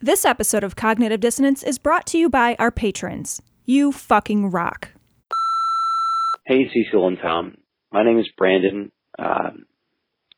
[0.00, 3.42] This episode of Cognitive Dissonance is brought to you by our patrons.
[3.64, 4.90] You fucking rock.
[6.46, 7.56] Hey, Cecil and Tom.
[7.90, 8.92] My name is Brandon.
[9.18, 9.64] Um,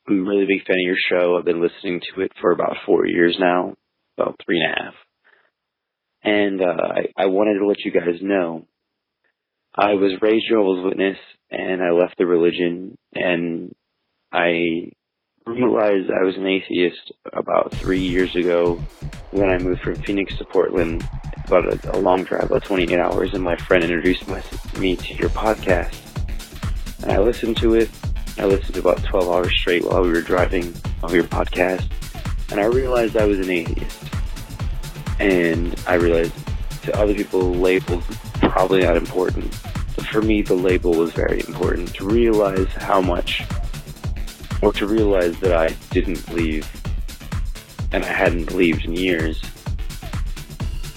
[0.07, 1.37] I'm a really big fan of your show.
[1.37, 3.75] I've been listening to it for about four years now,
[4.17, 4.93] about three and a half.
[6.23, 8.65] And uh, I, I wanted to let you guys know
[9.75, 11.17] I was raised Jehovah's Witness,
[11.51, 13.75] and I left the religion, and
[14.31, 14.93] I
[15.45, 18.75] realized I was an atheist about three years ago
[19.31, 21.07] when I moved from Phoenix to Portland,
[21.45, 24.41] about a, a long drive, about 28 hours, and my friend introduced my,
[24.79, 25.95] me to your podcast.
[27.03, 27.89] And I listened to it.
[28.37, 30.73] I listened to about 12 hours straight while we were driving
[31.03, 31.85] on your podcast,
[32.51, 34.03] and I realized I was an atheist.
[35.19, 36.33] And I realized
[36.83, 38.03] to other people, labels
[38.41, 39.49] probably not important.
[39.95, 43.43] But for me, the label was very important to realize how much,
[44.61, 46.69] or to realize that I didn't believe,
[47.91, 49.41] and I hadn't believed in years.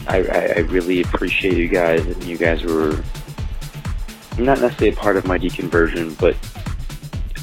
[0.06, 3.02] I, I, I really appreciate you guys, and you guys were
[4.38, 6.36] not necessarily a part of my deconversion, but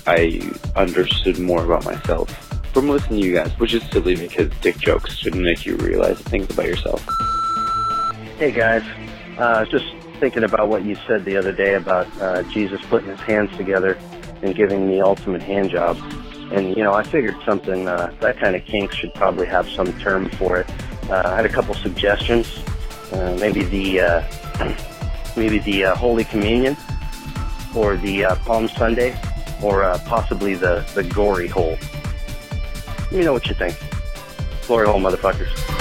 [0.06, 0.42] I
[0.76, 2.30] understood more about myself
[2.74, 6.20] from listening to you guys, which is silly because dick jokes shouldn't make you realize
[6.20, 7.06] things about yourself.
[8.38, 8.84] Hey guys,
[9.38, 9.86] uh, just
[10.20, 13.98] thinking about what you said the other day about uh, Jesus putting his hands together
[14.42, 15.98] and giving the ultimate hand job.
[16.52, 19.98] And you know, I figured something uh, that kind of kink should probably have some
[20.00, 20.70] term for it.
[21.10, 22.60] Uh, I had a couple suggestions.
[23.12, 24.76] Uh, maybe the uh,
[25.38, 26.76] maybe the uh, Holy Communion,
[27.76, 29.20] or the uh, Palm Sunday,
[29.62, 31.78] or uh, possibly the the Gory Hole.
[33.12, 33.78] Let me know what you think.
[34.68, 35.81] Glory hole, motherfuckers.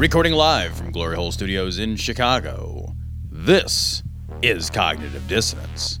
[0.00, 2.96] Recording live from Glory Hole Studios in Chicago.
[3.30, 4.02] This
[4.40, 6.00] is Cognitive Dissonance.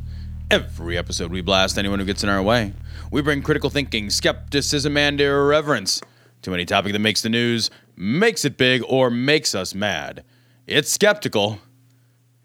[0.50, 2.72] Every episode, we blast anyone who gets in our way.
[3.12, 6.00] We bring critical thinking, skepticism, and irreverence
[6.40, 10.24] to any topic that makes the news, makes it big, or makes us mad.
[10.66, 11.58] It's skeptical,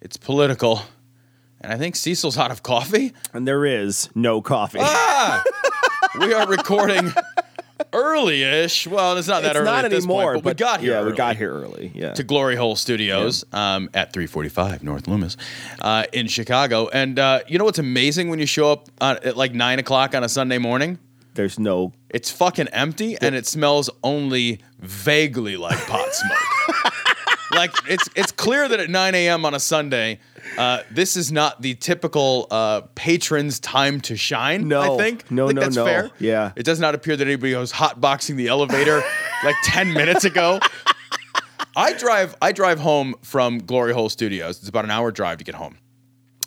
[0.01, 0.81] it's political,
[1.61, 3.13] and I think Cecil's out of coffee.
[3.31, 4.79] And there is no coffee.
[4.81, 5.41] Ah!
[6.19, 7.13] we are recording
[7.95, 8.88] early-ish.
[8.88, 10.94] Well, it's not that it's early not at this anymore, point, but, we got here.
[10.94, 11.91] Yeah, we got here early.
[11.95, 12.13] Yeah.
[12.13, 15.38] to Glory Hole Studios um, at 345 North Loomis
[15.81, 16.89] uh, in Chicago.
[16.89, 20.13] And uh, you know what's amazing when you show up on, at like 9 o'clock
[20.13, 21.00] on a Sunday morning?
[21.35, 21.94] There's no.
[22.09, 26.94] It's fucking empty and it smells only vaguely like pot smoke.
[27.51, 29.45] like it's it's clear that at 9 a.m.
[29.45, 30.19] on a Sunday,
[30.57, 34.67] uh, this is not the typical uh, patron's time to shine.
[34.67, 34.95] No.
[34.95, 35.31] I think.
[35.31, 35.85] No, I think no, that's no.
[35.85, 36.11] fair.
[36.19, 36.51] Yeah.
[36.56, 39.01] It does not appear that anybody was hotboxing the elevator
[39.44, 40.59] like 10 minutes ago.
[41.75, 44.59] I drive I drive home from Glory Hole Studios.
[44.59, 45.78] It's about an hour drive to get home.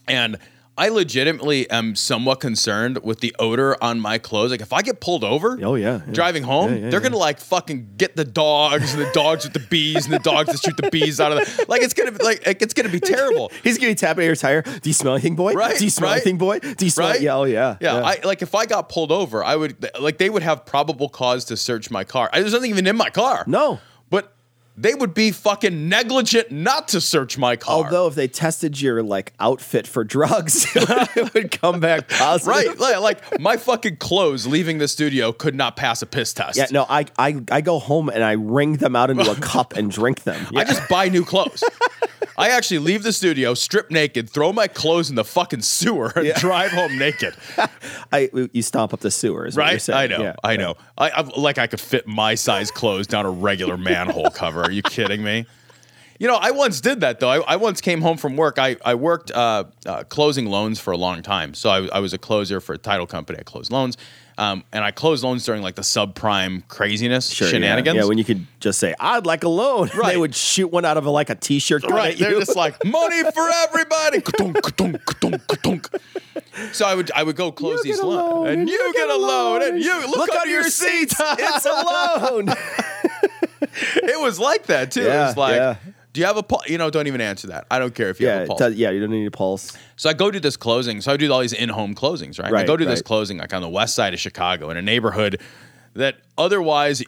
[0.06, 0.38] And
[0.78, 4.50] I legitimately am somewhat concerned with the odor on my clothes.
[4.52, 6.12] Like if I get pulled over Oh, yeah, yeah.
[6.12, 9.52] driving home, Yeah, yeah, they're gonna like fucking get the dogs and the dogs with
[9.54, 12.12] the bees and the dogs that shoot the bees out of the like it's gonna
[12.12, 13.50] be like it's gonna be terrible.
[13.64, 14.62] He's gonna tap at your tire.
[14.62, 15.52] Do you smell anything, boy?
[15.54, 16.16] Right, Do you smell right.
[16.16, 16.60] anything, boy?
[16.60, 17.08] Do you smell?
[17.10, 17.20] Right?
[17.20, 17.34] Yeah.
[17.36, 17.76] Oh, yeah.
[17.80, 21.08] Yeah, I like if I got pulled over, I would like they would have probable
[21.08, 22.30] cause to search my car.
[22.32, 23.44] I, there's nothing even in my car.
[23.48, 23.80] no.
[24.10, 24.32] but
[24.80, 27.84] they would be fucking negligent not to search my car.
[27.84, 32.78] Although if they tested your like outfit for drugs, it would, come back positive.
[32.78, 36.56] right, like, my fucking clothes leaving the studio could not pass a piss test.
[36.56, 36.66] Yeah.
[36.70, 36.86] No.
[36.88, 40.22] I, I I go home and I wring them out into a cup and drink
[40.22, 40.46] them.
[40.54, 41.64] I just buy new clothes.
[42.38, 46.32] I actually leave the studio, strip naked, throw my clothes in the fucking sewer, and
[46.34, 47.34] drive home naked.
[48.12, 49.56] I you stomp up the sewers.
[49.56, 49.86] Right?
[49.88, 50.34] I know.
[50.44, 50.76] I know.
[50.96, 54.67] I, I'm like I could fit my size clothes down a regular manhole cover.
[54.68, 55.46] Are you kidding me?
[56.18, 57.28] You know, I once did that though.
[57.30, 58.58] I, I once came home from work.
[58.58, 61.54] I I worked uh, uh, closing loans for a long time.
[61.54, 63.38] So I, I was a closer for a title company.
[63.38, 63.96] I closed loans,
[64.36, 67.96] um, and I closed loans during like the subprime craziness Sure, shenanigans.
[67.98, 70.10] Yeah, when you could just say, "I'd like a loan," Right.
[70.12, 71.84] they would shoot one out of a, like a T-shirt.
[71.84, 74.20] Right, they're just like money for everybody.
[76.72, 79.16] So I would I would go close You these loans, loan, and you get a
[79.16, 81.14] loan, and you look, Look under under your seats.
[81.20, 82.48] it's a loan.
[83.96, 85.02] it was like that too.
[85.02, 85.76] it was like yeah.
[86.14, 86.68] Do you have a pulse?
[86.68, 87.66] You know, don't even answer that.
[87.70, 88.58] I don't care if you Yeah, have a pulse.
[88.58, 88.90] does- yeah.
[88.90, 89.76] You don't need a pulse.
[89.96, 91.00] So I go do this closing.
[91.02, 92.48] So I do all these in-home closings, right?
[92.48, 94.82] I Right, go do this closing like on the west side of Chicago in a
[94.82, 95.40] neighborhood
[95.94, 97.02] that otherwise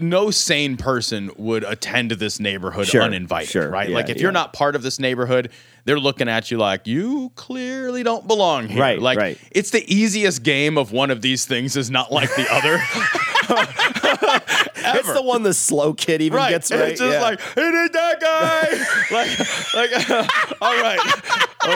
[0.00, 3.88] no sane person would attend this neighborhood Sure, uninvited, sure, right?
[3.88, 5.50] yeah, like if you're not part of this neighborhood,
[5.84, 8.80] they're looking at you like you clearly don't belong here.
[8.80, 9.38] Right, like right.
[9.52, 12.78] it's the easiest game of one of these things is not like the other.
[14.84, 16.50] It's the one the slow kid even right.
[16.50, 16.90] gets right.
[16.90, 17.22] It's just yeah.
[17.22, 18.70] like, it is that guy.
[19.12, 21.00] like, like, all right,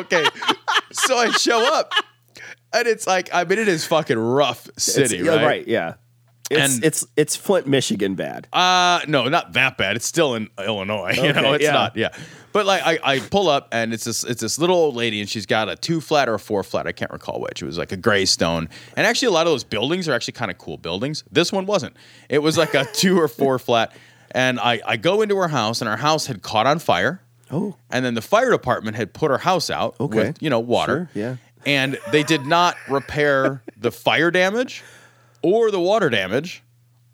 [0.01, 0.25] okay.
[0.93, 1.93] So I show up,
[2.73, 5.67] and it's like, I mean, it is fucking rough city, yeah, right?
[5.67, 5.95] Yeah.
[6.51, 8.47] It's And- it's it's Flint, Michigan bad.
[8.53, 9.97] Uh no, not that bad.
[9.97, 11.15] It's still in Illinois.
[11.15, 11.73] You know, it's yeah.
[11.73, 11.97] not.
[11.97, 12.11] Yeah,
[12.57, 15.29] but like I, I pull up and it's this it's this little old lady and
[15.29, 16.87] she's got a two flat or a four flat.
[16.87, 17.61] I can't recall which.
[17.61, 18.71] It was like a gray stone.
[18.97, 21.23] And actually, a lot of those buildings are actually kind of cool buildings.
[21.31, 21.95] This one wasn't.
[22.31, 23.93] It was like a two or four flat.
[24.31, 27.21] And I I go into her house and her house had caught on fire.
[27.51, 27.77] Oh.
[27.91, 30.17] And then the fire department had put her house out Okay.
[30.29, 31.11] with you know water.
[31.13, 31.37] Sure, yeah.
[31.67, 34.83] And they did not repair the fire damage
[35.43, 36.63] or the water damage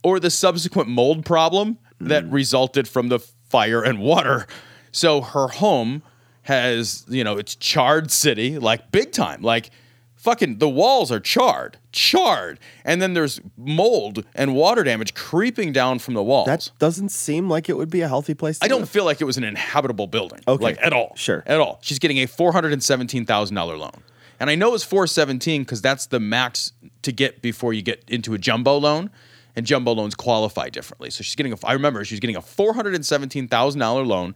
[0.04, 2.32] or the subsequent mold problem that Mm.
[2.32, 3.18] resulted from the
[3.50, 4.46] fire and water.
[4.92, 6.02] So her home
[6.42, 9.42] has, you know, it's charred city, like big time.
[9.42, 9.70] Like
[10.16, 12.60] fucking the walls are charred, charred.
[12.84, 16.46] And then there's mold and water damage creeping down from the walls.
[16.46, 18.58] That doesn't seem like it would be a healthy place.
[18.58, 18.88] To I don't live.
[18.90, 20.40] feel like it was an inhabitable building.
[20.46, 20.62] Okay.
[20.62, 21.12] Like at all.
[21.16, 21.42] Sure.
[21.46, 21.78] At all.
[21.82, 24.02] She's getting a four hundred and seventeen thousand dollar loan.
[24.38, 26.72] And I know it's four seventeen because that's the max
[27.02, 29.10] to get before you get into a jumbo loan.
[29.54, 31.10] And jumbo loans qualify differently.
[31.10, 34.02] So she's getting a I remember she's getting a four hundred and seventeen thousand dollar
[34.04, 34.34] loan.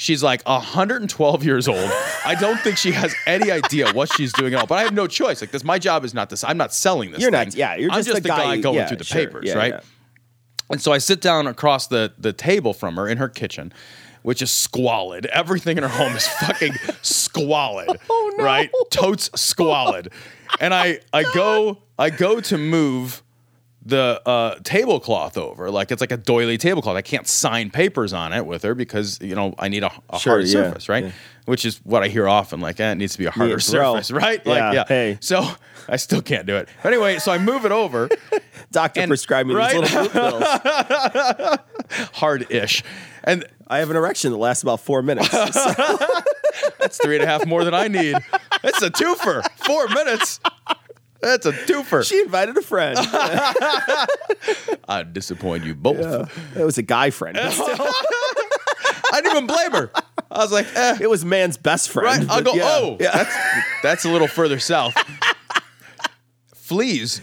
[0.00, 1.90] She's like 112 years old.
[2.24, 4.66] I don't think she has any idea what she's doing at all.
[4.68, 5.40] But I have no choice.
[5.40, 6.44] Like this, my job is not this.
[6.44, 7.20] I'm not selling this.
[7.20, 7.48] You're thing.
[7.48, 7.54] not.
[7.56, 9.72] Yeah, you're I'm just, a the guy, going yeah, through the sure, papers, yeah, right?
[9.72, 9.80] yeah.
[10.70, 13.72] And so I sit down across the the table from her in her kitchen,
[14.22, 15.26] which is squalid.
[15.26, 17.88] Everything in her home is fucking squalid.
[18.08, 18.44] Oh, no.
[18.44, 18.70] Right?
[18.90, 20.12] Totes squalid.
[20.60, 23.24] And I I go I go to move
[23.88, 25.70] the uh, tablecloth over.
[25.70, 26.96] Like it's like a doily tablecloth.
[26.96, 30.18] I can't sign papers on it with her because you know I need a, a
[30.18, 31.04] Sure, hard yeah, surface, right?
[31.06, 31.10] yeah.
[31.46, 32.60] Which is what I hear often.
[32.60, 34.44] Like, eh, it needs to be a harder Yeah, surface, right?
[34.46, 34.84] Like, yeah.
[34.86, 35.16] hey.
[35.20, 35.48] So
[35.88, 36.68] I still can't do it.
[36.84, 38.10] Anyway, so I move it over.
[38.70, 39.80] Doctor And- prescribed me right?
[39.80, 40.44] these little pills.
[42.12, 42.84] hard-ish.
[43.24, 45.28] And I have an erection that lasts about four minutes.
[45.30, 48.16] that's three and a half more than I need.
[48.62, 49.42] It's a twofer.
[49.64, 50.40] Four minutes.
[51.20, 52.06] That's a twofer.
[52.08, 52.96] she invited a friend.
[54.88, 55.98] I'd disappoint you both.
[56.56, 57.36] it was a guy friend.
[57.40, 59.90] I didn't even blame her.
[60.30, 60.98] I was like, eh.
[61.00, 62.24] it was man's best friend.
[62.28, 62.30] Right?
[62.30, 63.10] I'll go, yeah, oh, yeah.
[63.12, 63.36] that's
[63.82, 64.94] that's a little further south.
[66.54, 67.20] Fleas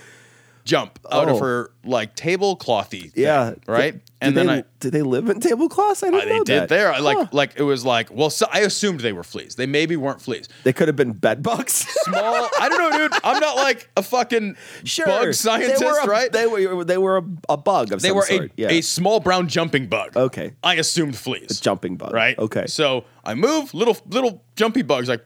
[0.64, 1.36] jump out Oh.
[1.36, 3.12] of her like tableclothy.
[3.16, 4.02] yeah, right.
[4.25, 4.63] Did, and did then they, I.
[4.80, 6.04] did they live in tablecloths?
[6.04, 6.69] I didn't uh, They know did that.
[6.69, 6.94] there.
[6.94, 9.56] I Like, like it was like, well, so I assumed they were fleas.
[9.56, 10.48] They maybe weren't fleas.
[10.63, 11.74] They could have been bed bugs.
[12.04, 12.50] Small.
[12.60, 13.12] I don't know, dude.
[13.24, 16.31] I'm not like a fucking sure, bug scientist, they were a, right?
[16.31, 18.44] They were they were a, a bug of They some were sort.
[18.45, 18.69] a, yeah.
[18.69, 20.16] a small brown jumping bug.
[20.18, 20.54] Okay.
[20.63, 21.60] I assumed fleas.
[21.60, 22.13] A jumping bug.
[22.13, 22.38] Right.
[22.38, 22.68] Okay.
[22.68, 25.25] So I move little little jumpy bugs like.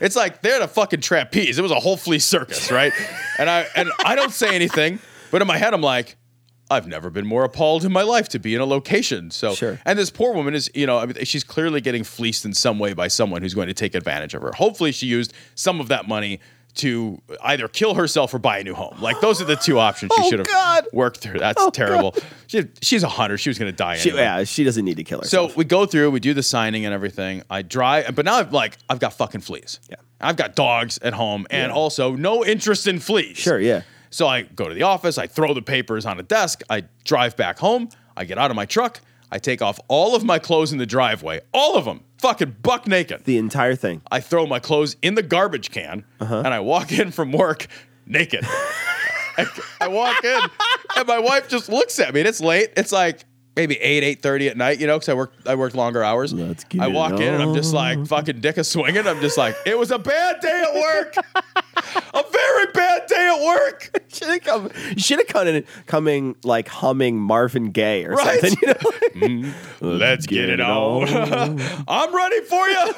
[0.00, 1.58] It's like they're the fucking trapeze.
[1.58, 2.92] It was a whole flea circus, right?
[3.38, 4.98] and I and I don't say anything,
[5.30, 6.16] but in my head I'm like,
[6.70, 9.30] I've never been more appalled in my life to be in a location.
[9.30, 9.78] So Sure.
[9.84, 12.78] and this poor woman is, you know, I mean, she's clearly getting fleeced in some
[12.78, 14.52] way by someone who's going to take advantage of her.
[14.52, 16.40] Hopefully, she used some of that money
[16.76, 19.00] to either kill herself or buy a new home.
[19.00, 20.84] Like those are the two options she Oh, should have God.
[20.92, 21.38] worked through.
[21.38, 22.14] That's oh, terrible.
[22.48, 23.38] She, she's a hunter.
[23.38, 24.24] She was going to die She, anyway.
[24.24, 25.52] yeah, she doesn't need to kill herself.
[25.52, 27.42] So we go through, we do the signing and everything.
[27.48, 29.80] I drive, but now I've like I've got fucking fleas.
[29.88, 29.96] Yeah.
[30.20, 33.36] I've got dogs at home, and also no interest in fleas.
[33.38, 33.82] sure, yeah.
[34.10, 37.36] So I go to the office, I throw the papers on a desk, I drive
[37.36, 40.72] back home, I get out of my truck, I take off all of my clothes
[40.72, 43.24] in the driveway, all of them, fucking buck naked.
[43.24, 44.02] The entire thing.
[44.10, 46.36] I throw my clothes in the garbage can, Uh-huh.
[46.44, 47.66] and I walk in from work
[48.06, 48.44] naked.
[48.44, 49.46] I,
[49.80, 50.40] I walk in,
[50.96, 52.20] and my wife just looks at me.
[52.20, 52.70] And it's late.
[52.76, 53.24] It's like
[53.56, 54.78] maybe eight, eight thirty at night.
[54.78, 56.32] You know, because I work, I work longer hours.
[56.32, 59.06] Let's get I walk in, and I'm just like fucking dick a swinging.
[59.06, 61.14] I'm just like, it was a bad day at work.
[62.14, 63.90] a very bad day at work.
[64.08, 64.70] Should have come.
[64.96, 68.40] Should have come in coming like humming Marvin Gaye or Right.
[68.40, 68.58] something.
[68.62, 68.74] You know?
[69.16, 69.86] Mm-hmm.
[69.98, 71.08] Let's get, it on.
[71.88, 72.92] I'm ready for you.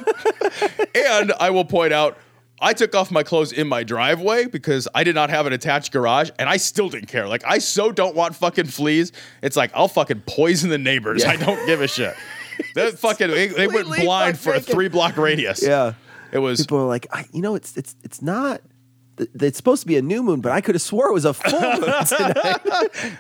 [0.97, 2.19] and I will point out,
[2.61, 5.93] I took off my clothes in my driveway because I did not have an attached
[5.93, 7.29] garage, and I still didn't care.
[7.29, 9.13] Like I so don't want fucking fleas.
[9.43, 11.23] It's like I'll fucking poison the neighbors.
[11.23, 11.31] Yeah.
[11.31, 12.15] I don't give a shit.
[12.75, 15.63] They fucking they, they went blind for a three block radius.
[15.65, 15.93] yeah.
[16.33, 18.61] It was People are like, I, you know, it's it's it's not.
[19.41, 21.35] It's supposed to be a new moon, but I could have swore it was a
[21.35, 21.81] full moon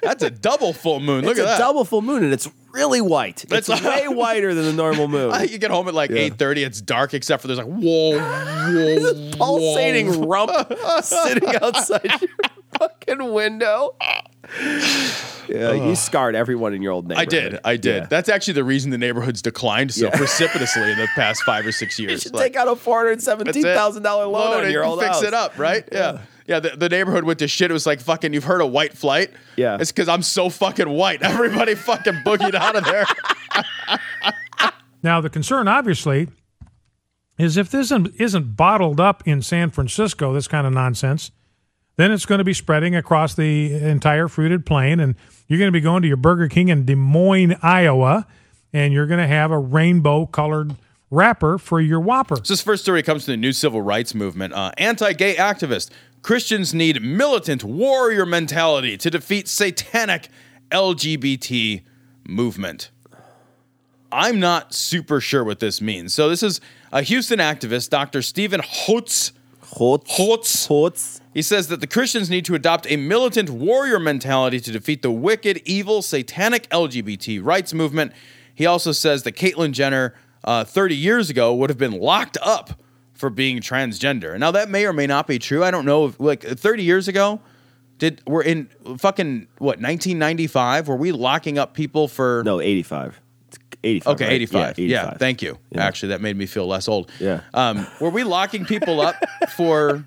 [0.02, 1.25] that's a double full moon.
[1.25, 1.59] Look it's at a that.
[1.59, 3.44] double full moon, and it's really white.
[3.48, 5.34] That's- it's way whiter than the normal moon.
[5.48, 6.62] You get home at like eight thirty.
[6.64, 10.26] It's dark except for there's like whoa, whoa, Pulsating whoa.
[10.26, 12.30] rump sitting outside your
[12.78, 13.96] fucking window.
[15.48, 17.52] Yeah, you scarred everyone in your old neighborhood I neighborhood.
[17.52, 18.02] did, I did.
[18.02, 18.06] Yeah.
[18.08, 20.16] That's actually the reason the neighborhood's declined so Yeah.
[20.16, 22.12] precipitously in the past five or six years.
[22.12, 24.72] You should Like, take out a four hundred that's seventeen thousand dollar loan on and
[24.72, 25.22] your you old fix house.
[25.22, 25.88] it up, right?
[25.90, 26.18] Yeah.
[26.48, 27.70] Yeah, the, the neighborhood went to shit.
[27.70, 28.32] It was like fucking.
[28.32, 29.30] You've heard of white flight?
[29.56, 29.76] Yeah.
[29.78, 31.22] it's because I'm so fucking white.
[31.22, 33.06] Everybody fucking boogied out of there.
[35.02, 36.28] Now, the concern, obviously,
[37.38, 41.30] is if this isn't, isn't bottled up in San Francisco, this kind of nonsense,
[41.96, 44.98] then it's going to be spreading across the entire fruited plain.
[44.98, 45.14] And
[45.46, 48.26] you're going to be going to your Burger King in Des Moines, Iowa,
[48.72, 50.74] and you're going to have a rainbow colored
[51.10, 52.36] wrapper for your Whopper.
[52.36, 54.52] So this first story comes from the new civil rights movement.
[54.52, 55.90] Uh, anti-gay activist
[56.28, 60.28] Christians need militant warrior mentality to defeat satanic
[60.70, 61.82] LGBT
[62.28, 62.90] movement.
[64.12, 66.12] I'm not super sure what this means.
[66.12, 66.61] So this is
[66.92, 68.20] a Houston activist, Dr.
[68.20, 68.61] Steven.
[68.61, 69.32] Hotze.
[69.62, 71.20] Hotze.
[71.32, 75.11] He says that the Christians need to adopt a militant warrior mentality to defeat the
[75.11, 78.12] wicked, evil, satanic LGBT rights movement.
[78.54, 82.78] He also says that Caitlyn Jenner, uh, 30 years ago, would have been locked up
[83.18, 84.38] for being transgender.
[84.38, 85.64] Now that may or may not be true.
[85.64, 86.06] I don't know.
[86.06, 87.40] If, like 30 years ago,
[87.98, 90.88] did we're in fucking what 1995?
[90.88, 92.42] Were we locking up people for?
[92.44, 93.20] No, eighty five.
[93.84, 94.14] Eighty five.
[94.14, 94.78] Okay, 85.
[94.78, 95.58] Yeah, thank you.
[95.76, 97.10] Actually, that made me feel less old.
[97.18, 97.40] Yeah.
[97.54, 99.16] Um, were we locking people up
[99.56, 100.04] for,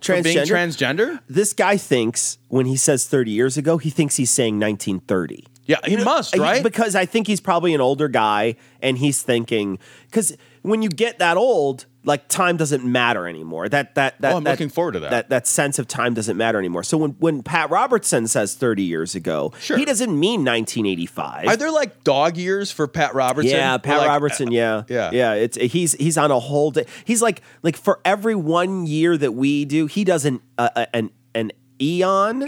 [0.00, 1.20] for being transgender?
[1.28, 5.46] This guy thinks when he says 30 years ago, he thinks he's saying 1930.
[5.64, 6.62] Yeah, he must, right?
[6.62, 11.18] Because I think he's probably an older guy and he's thinking because when you get
[11.20, 13.68] that old, like time doesn't matter anymore.
[13.68, 15.10] That that that Oh, I'm that- looking forward to that.
[15.10, 16.82] That that sense of time doesn't matter anymore.
[16.82, 19.76] So when when Pat Robertson says 30 years ago, Sure.
[19.76, 21.46] he doesn't mean 1985.
[21.48, 23.52] Are there like dog years for Pat Robertson?
[23.56, 24.50] Yeah, Pat like- Robertson.
[24.52, 25.10] Yeah, yeah.
[25.12, 25.32] yeah.
[25.34, 26.86] It's he's he's on a whole day.
[27.04, 30.86] He's like like for every one year that we do, he does an uh, uh,
[30.94, 32.46] an an eon,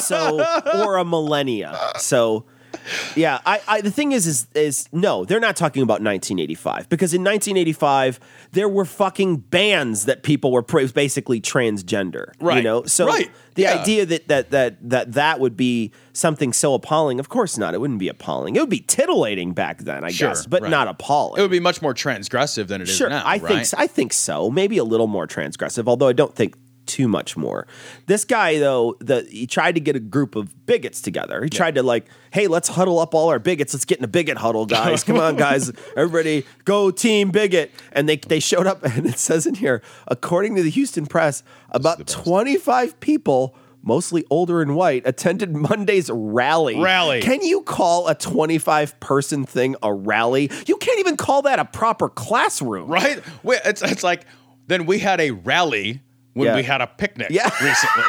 [0.00, 0.44] so
[0.84, 1.76] or a millennia.
[1.98, 2.44] So.
[3.16, 7.12] Yeah, I, I the thing is is is no, they're not talking about 1985 because
[7.12, 8.20] in 1985
[8.52, 12.58] there were fucking bands that people were pra- basically transgender, right?
[12.58, 13.30] You know, so Right.
[13.56, 13.80] the Yeah.
[13.80, 17.74] idea that that that that that would be something so appalling, of course not.
[17.74, 18.56] It wouldn't be appalling.
[18.56, 20.70] It would be titillating back then, I Sure, guess, but right.
[20.70, 21.38] not appalling.
[21.38, 23.22] It would be much more transgressive than it is Sure, now.
[23.24, 23.42] I right?
[23.42, 23.76] think so.
[23.78, 24.50] I think so.
[24.50, 26.54] Maybe a little more transgressive, although I don't think
[26.88, 27.66] too much more.
[28.06, 31.42] This guy though, the he tried to get a group of bigots together.
[31.44, 33.74] He tried to like, hey, let's huddle up all our bigots.
[33.74, 35.04] Let's get in a bigot huddle, guys.
[35.04, 35.70] Come on, guys.
[35.96, 37.70] Everybody go team bigot.
[37.92, 41.42] And they they showed up and it says in here, according to the Houston Press,
[41.70, 46.78] about 25 people Mostly older and white, attended Monday's rally.
[46.78, 47.22] Rally.
[47.22, 50.50] Can you call a 25 person thing a rally?
[50.66, 52.88] You can't even call that a proper classroom.
[52.90, 53.22] right?
[53.44, 54.26] It's it's like
[54.66, 56.02] then we had a rally
[56.38, 56.56] when Yeah.
[56.56, 57.44] we had a picnic Yeah.
[57.62, 58.04] recently.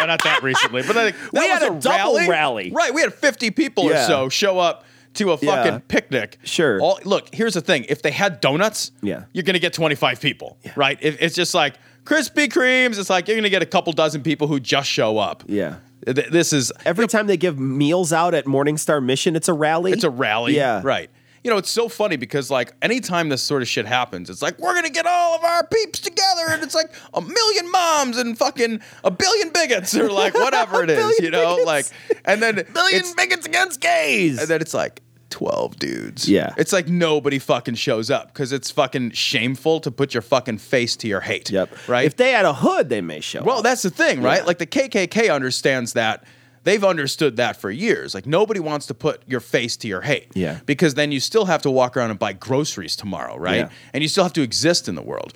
[0.00, 2.70] Oh, not that recently, but like that We was had a double rally.
[2.70, 4.84] Right, we had 50 people or so show up
[5.14, 5.80] to a fucking Yeah.
[5.88, 6.38] picnic.
[6.44, 6.80] Sure.
[6.80, 9.24] All, look, here's the thing: if they had donuts, Yeah.
[9.32, 10.96] you're gonna get 25 people, right?
[11.00, 11.74] If it's just like
[12.04, 15.42] Krispy Kremes, it's like you're gonna get a couple dozen people who just show up.
[15.48, 15.76] Yeah.
[16.06, 19.90] This is Every time they give meals out at Morningstar Mission, it's a rally.
[19.90, 20.54] It's a rally.
[20.54, 20.80] Yeah.
[20.84, 21.10] Right.
[21.48, 24.58] You know, it's so funny because like anytime this sort of shit happens, it's like
[24.58, 28.36] we're gonna get all of our peeps together, and it's like a million moms and
[28.36, 31.66] fucking a billion bigots or like whatever it is, you know, bigots.
[31.66, 34.38] like and then Billion bigots against gays.
[34.38, 35.00] and then it's like
[35.30, 36.28] twelve dudes.
[36.28, 36.52] Yeah.
[36.58, 40.96] it's like nobody fucking shows up because it's fucking shameful to put your fucking face
[40.96, 41.50] to your hate.
[41.50, 41.70] yep.
[41.88, 42.04] Right.
[42.04, 43.38] If they had a hood, they may show.
[43.40, 43.46] Up.
[43.46, 43.64] Well, up.
[43.64, 44.40] that's the thing, right?
[44.40, 44.44] Yeah.
[44.44, 46.24] Like the KKK understands that.
[46.64, 48.14] They've understood that for years.
[48.14, 50.28] Like nobody wants to put your face to your hate.
[50.34, 50.60] Yeah.
[50.66, 53.56] Because then you still have to walk around and buy groceries tomorrow, right?
[53.58, 53.68] Yeah.
[53.92, 55.34] And you still have to exist in the world.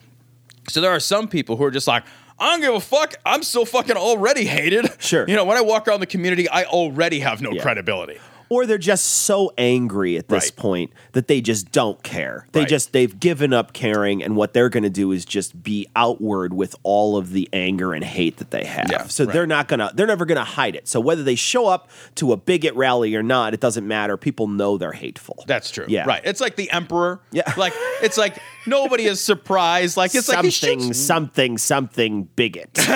[0.69, 2.05] So there are some people who are just like,
[2.39, 3.15] I don't give a fuck.
[3.27, 4.91] I'm so fucking already hated.
[5.01, 5.25] Sure.
[5.29, 7.63] You know, when I walk around the community, I already have no Yeah.
[7.63, 8.19] credibility.
[8.53, 10.57] Or they're just so angry at this Right.
[10.57, 12.47] point that they just don't care.
[12.53, 12.69] They Right.
[12.69, 16.53] just they've given up caring, and what they're going to do is just be outward
[16.53, 18.91] with all of the anger and hate that they have.
[18.91, 19.33] Yeah, so right.
[19.33, 20.87] they're not gonna they're never gonna hide it.
[20.87, 24.19] So whether they show up to a bigot rally or not, it doesn't matter.
[24.19, 25.45] People know they're hateful.
[25.47, 25.87] That's true.
[25.89, 26.05] Yeah.
[26.05, 26.21] Right.
[26.23, 27.21] It's like the emperor.
[27.33, 27.51] Yeah.
[27.57, 29.97] Like it's like nobody is surprised.
[29.97, 32.79] Like it's like something, something, something bigot.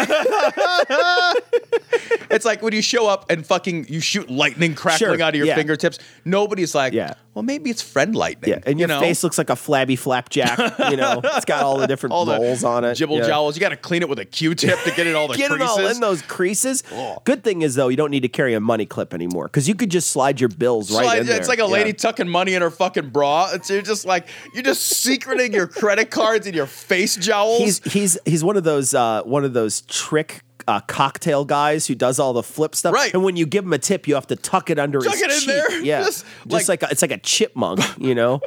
[2.29, 5.37] It's like when you show up and fucking you shoot lightning crackling Sure, out of
[5.37, 5.55] your yeah.
[5.57, 5.99] fingertips.
[6.25, 7.15] Nobody's like, Yeah.
[7.35, 8.51] well, maybe it's friend lightning.
[8.51, 9.01] Yeah, and you your know?
[9.01, 10.59] face looks like a flabby flapjack.
[10.91, 12.37] You know, it's got all the different all the
[12.67, 12.95] on it.
[12.95, 13.27] Jibble Yeah.
[13.27, 13.57] jowls.
[13.57, 15.77] You got to clean it with a Q-tip to get it all the Get creases.
[15.79, 16.83] it all in those creases.
[16.93, 17.19] Oh.
[17.25, 19.75] Good thing is though, you don't need to carry a money clip anymore because you
[19.75, 21.37] could just slide your bills right Slide- in there.
[21.39, 23.51] it's like a lady tucking money in her fucking bra.
[23.53, 27.59] It's you're just like you're just secreting your credit cards in your face jowls.
[27.61, 30.41] He's he's he's one of those uh, one of those trick.
[30.69, 33.15] Uh, cocktail guys who does all the flip stuff, Right.
[33.15, 35.23] And when you give him a tip, you have to tuck it under Tuck his
[35.23, 35.81] it in there.
[35.83, 38.41] Yeah, Just just, like- like, a, it's like a chipmunk, you know.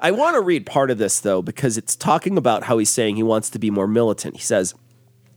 [0.00, 3.16] I want to read part of this though because it's talking about how he's saying
[3.16, 4.34] he wants to be more militant.
[4.36, 4.74] He says,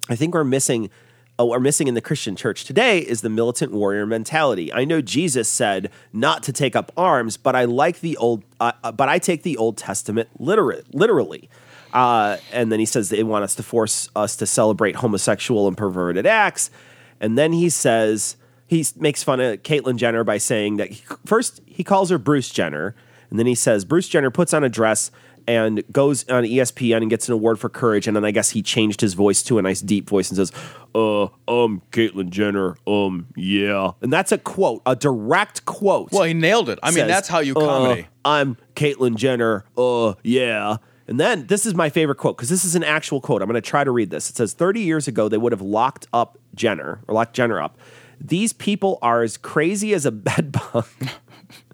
[0.10, 0.90] I think we're missing
[1.38, 4.72] uh, we're missing in the Christian church today is the militant warrior mentality.
[4.74, 8.72] I know Jesus said not to take up arms, but I like the old uh,
[8.84, 11.50] uh, but I take the Old Testament literate, literally.
[11.96, 15.78] Uh, and then he says they want us to force us to celebrate homosexual and
[15.78, 16.70] perverted acts.
[17.22, 18.36] And then he says
[18.68, 22.50] he makes fun of Caitlyn Jenner by saying that he, first he calls her Bruce
[22.50, 22.96] Jenner,
[23.30, 25.10] and then he says Bruce Jenner puts on a dress
[25.48, 28.08] and goes on ESPN and gets an award for courage.
[28.08, 30.52] And then I guess he changed his voice to a nice deep voice and says,
[30.94, 36.12] "Uh, um, Caitlyn Jenner, um, yeah." And that's a quote, a direct quote.
[36.12, 36.78] well, he nailed it.
[36.84, 38.08] I mean, says, that's how you "Uh, comedy.
[38.26, 39.64] I'm Caitlyn Jenner.
[39.78, 40.78] Uh, yeah.
[41.08, 43.42] And then this is my favorite quote because this is an actual quote.
[43.42, 44.30] I'm going to try to read this.
[44.30, 47.78] It says 30 years ago, they would have locked up Jenner or locked Jenner up.
[48.20, 50.88] These people are as crazy as a bed bug.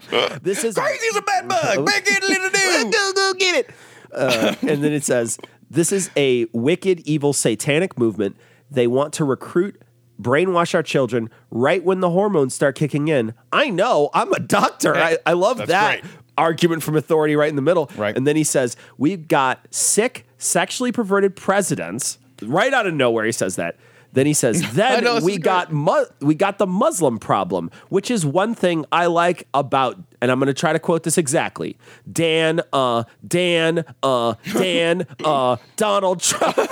[0.41, 1.85] this is Crazy as a bed bug.
[1.85, 2.91] Big Italy to do.
[2.91, 3.69] go, go get it.
[4.13, 5.37] Uh, and then it says,
[5.69, 8.35] This is a wicked, evil, satanic movement.
[8.69, 9.81] They want to recruit,
[10.21, 13.33] brainwash our children right when the hormones start kicking in.
[13.51, 14.95] I know, I'm a doctor.
[14.95, 16.13] I, I love That's that great.
[16.37, 17.89] Argument from authority right in the middle.
[17.95, 18.15] Right.
[18.15, 22.17] And then he says, We've got sick, sexually perverted presidents.
[22.41, 23.77] Right out of nowhere, he says that.
[24.13, 28.25] Then he says, "Then know, we got mu- we got the Muslim problem, which is
[28.25, 31.77] one thing I like about." And I'm going to try to quote this exactly:
[32.11, 36.55] Dan, uh, Dan, uh, Dan, uh, Donald Trump.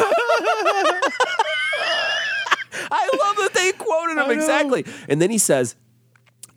[2.92, 4.86] I love that they quoted him exactly.
[5.08, 5.76] And then he says,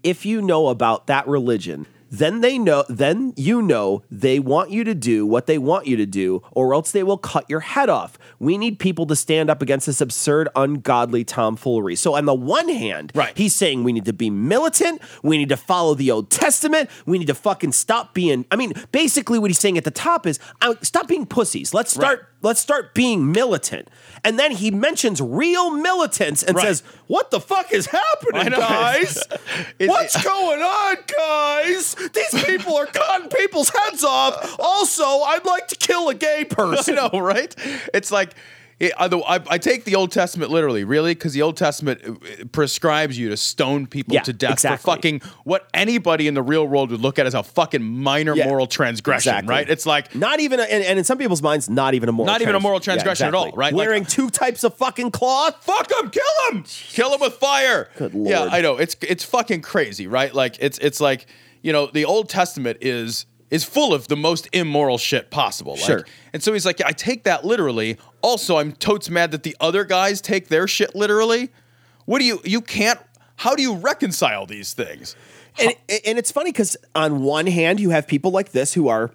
[0.03, 4.85] if you know about that religion, then they know then you know they want you
[4.85, 7.89] to do what they want you to do or else they will cut your head
[7.89, 8.19] off.
[8.39, 11.97] We need people to stand up against this absurd ungodly tomfoolery.
[11.97, 13.37] So on the one hand, Right.
[13.37, 17.19] he's saying we need to be militant, we need to follow the Old Testament, we
[17.19, 20.39] need to fucking stop being I mean, basically what he's saying at the top is
[20.83, 21.73] stop being pussies.
[21.73, 22.27] Let's start Right.
[22.43, 23.89] let's start being militant.
[24.23, 26.67] And then he mentions real militants and Right.
[26.67, 29.19] says, "What the fuck is happening, guys?
[29.81, 31.97] What's going on, guys?
[32.13, 34.57] These people are cutting people's heads off.
[34.59, 36.63] Also, I'd like to kill a gay person.
[36.73, 36.95] I person.
[37.13, 37.55] know, right?
[37.95, 38.35] It's like
[38.81, 42.45] it, I, I, I take the Old Testament literally, really, because the Old Testament uh,
[42.51, 44.79] prescribes you to stone people Yeah, to death exactly.
[44.79, 48.35] for fucking what anybody in the real world would look at as a fucking minor
[48.35, 49.49] Yeah, moral transgression, exactly.
[49.55, 49.71] right?
[49.71, 52.27] It's like Not even, a, and, and in some people's minds, not even a moral,
[52.33, 53.73] Not even a moral transgression at all, right?
[53.73, 55.63] Like- Wearing two types of fucking cloth.
[55.63, 57.89] fuck them, kill them, kill them with fire.
[57.97, 58.49] Good Yeah.
[58.51, 58.79] I know.
[58.79, 60.35] It's it's fucking crazy, right?
[60.35, 61.27] Like it's it's like
[61.63, 65.75] you know the Old Testament is is full of the most immoral shit possible.
[65.75, 66.07] Like, Sure.
[66.33, 67.99] And so he's like, I take that literally.
[68.23, 71.51] Also, I'm totes mad that the other guys take their shit literally.
[72.07, 72.99] What do you you can't?
[73.37, 75.17] How do you reconcile these things?
[75.59, 75.75] And,
[76.07, 79.13] and it's funny because on one hand, you have people like this who are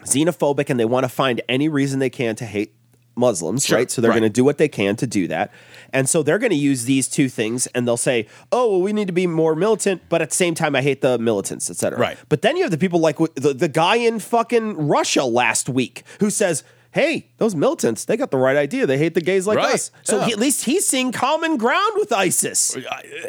[0.00, 2.72] xenophobic and they want to find any reason they can to hate
[3.18, 3.90] Muslims, Sure, right?
[3.90, 4.20] So they're right.
[4.20, 5.52] going to do what they can to do that.
[5.92, 8.92] And so they're going to use these two things and they'll say, oh, well, we
[8.92, 11.76] need to be more militant, but at the same time, I hate the militants, et
[11.76, 11.98] cetera.
[11.98, 12.18] Right.
[12.28, 16.02] But then you have the people like the, the guy in fucking Russia last week
[16.20, 18.86] who says, hey, those militants, they got the right idea.
[18.86, 19.90] They hate the gays like Right, us.
[20.02, 20.26] So yeah.
[20.26, 22.76] he, at least he's seeing common ground with ISIS.
[22.76, 22.80] Uh,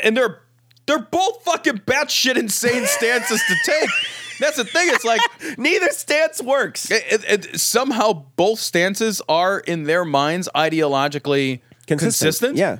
[0.04, 0.42] and they're
[0.86, 3.90] they're both fucking batshit insane stances to take.
[4.40, 4.88] That's the thing.
[4.90, 5.22] It's like
[5.58, 6.90] Neither stance works.
[6.92, 12.56] it, it- it- somehow both stances are in their minds ideologically consistent.
[12.58, 12.78] Yeah.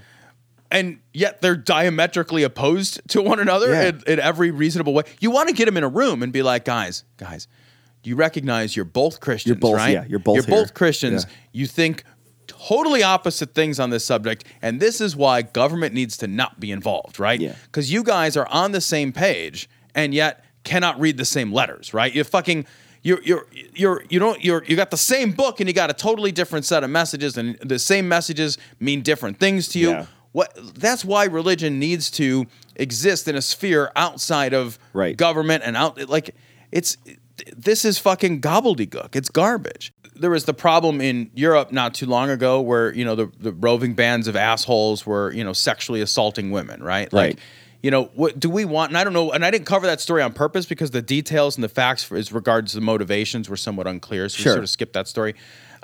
[0.72, 3.88] and yet they're diametrically opposed to one another Yeah.
[3.90, 5.04] in, in every reasonable way.
[5.20, 7.48] You want to get them in a room and be like, guys, guys,
[8.04, 9.94] you recognize you're both Christians, You're both- right?
[9.94, 10.74] yeah, you're both You're both.
[10.74, 11.26] Christians.
[11.28, 11.36] Yeah.
[11.54, 12.04] You think
[12.48, 16.72] totally opposite things on this subject, and this is why government needs to not be
[16.72, 17.40] involved, right?
[17.40, 17.56] Yeah.
[17.66, 21.94] Because you guys are on the same page and yet cannot read the same letters,
[21.94, 22.14] right?
[22.14, 22.66] You're fucking
[23.02, 25.94] you're you're you're you don't you're you got the same book and you got a
[25.94, 29.90] totally different set of messages and the same messages mean different things to you.
[29.92, 30.06] Yeah.
[30.32, 35.18] What that's why religion needs to exist in a sphere outside of Right.
[35.18, 36.36] government and out like
[36.72, 36.98] it's
[37.56, 39.16] this is fucking gobbledygook.
[39.16, 39.94] It's garbage.
[40.16, 43.54] There was the problem in Europe not too long ago where, you know, the, the
[43.54, 47.12] roving bands of assholes were, you know, sexually assaulting women, right?
[47.14, 47.40] Like Right.
[47.82, 48.92] You know, what do we want?
[48.92, 49.32] And I don't know.
[49.32, 52.18] And I didn't cover that story on purpose because the details and the facts for,
[52.18, 54.28] as regards the motivations were somewhat unclear.
[54.30, 54.52] So Sure.
[54.52, 55.36] we sort of skipped that story.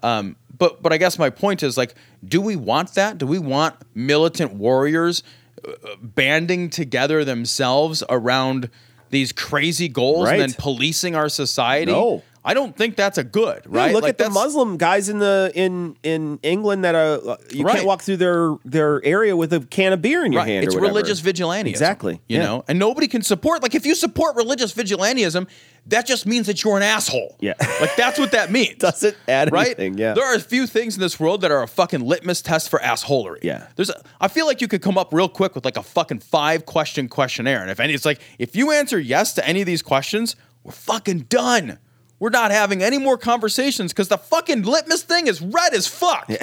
[0.04, 3.18] Um, but but I guess my point is like, do we want that?
[3.18, 5.24] Do we want militant warriors
[5.66, 8.70] uh, banding together themselves around
[9.10, 11.92] these crazy goals and then policing our society?
[11.94, 12.24] No.
[12.48, 13.94] I don't think that's a good Yeah, right.
[13.94, 17.76] look Like, at the Muslim guys in the in in England that uh you Right.
[17.78, 20.50] can't walk through their their area with a can of beer in your Right.
[20.50, 20.64] hand.
[20.66, 21.68] It's religious vigilantism.
[21.68, 22.22] Exactly.
[22.28, 22.44] You Yeah.
[22.46, 23.64] know, and nobody can support.
[23.64, 25.48] Like, if you support religious vigilantism,
[25.88, 27.36] that just means that you're an asshole.
[27.40, 27.54] Yeah.
[27.82, 28.76] Like that's what that means.
[28.80, 29.66] Doesn't add right?
[29.68, 30.14] anything, yeah.
[30.14, 32.80] There are a few things in this world that are a fucking litmus test for
[32.80, 33.40] assholery.
[33.44, 33.64] Yeah.
[33.76, 33.90] There's.
[33.90, 36.66] A, I feel like you could come up real quick with like a fucking five
[36.68, 39.82] question questionnaire, and if any, it's like if you answer yes to any of these
[39.82, 41.80] questions, we're fucking done.
[42.20, 46.28] We're not having any more conversations because the fucking litmus thing is red as fuck.
[46.30, 46.40] Who's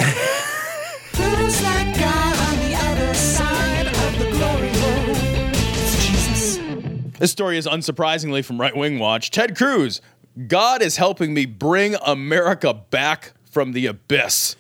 [1.61, 5.51] that guy on the other side of the glory hole?
[5.55, 7.19] It's Jesus.
[7.19, 9.31] This story is unsurprisingly from Right Wing Watch.
[9.31, 10.03] Ted Cruz,
[10.47, 14.57] God is helping me bring America back from the abyss.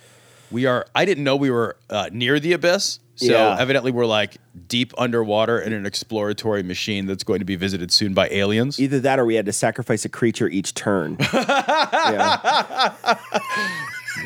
[0.50, 3.00] We are, I didn't know we were uh, near the abyss.
[3.22, 3.56] So Yeah.
[3.58, 4.36] evidently we're like
[4.68, 8.78] deep underwater in an exploratory machine that's going to be visited soon by aliens.
[8.80, 11.16] Either that or we had to sacrifice a creature each turn.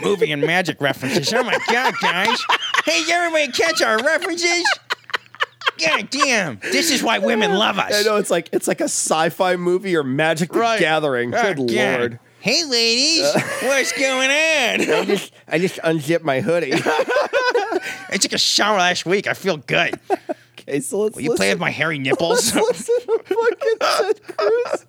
[0.02, 1.32] Movie and magic references.
[1.32, 2.38] Oh my God, guys.
[2.84, 4.64] Hey, everybody catch our references?
[5.78, 6.58] God damn.
[6.60, 7.94] This is why women love us.
[7.94, 10.80] I know it's like it's like a sci-fi movie or Magic the Right.
[10.80, 11.34] Gathering.
[11.34, 11.98] Oh, Good God.
[12.00, 12.18] lord.
[12.40, 13.22] Hey, ladies.
[13.24, 14.80] Uh, What's going on?
[14.80, 16.72] I just I just unzipped my hoodie.
[18.10, 19.26] I took a shower last week.
[19.26, 19.98] I feel good.
[20.58, 22.54] okay, so let's Will you play with my hairy nipples?
[22.54, 24.86] listen to fucking Ted Cruz.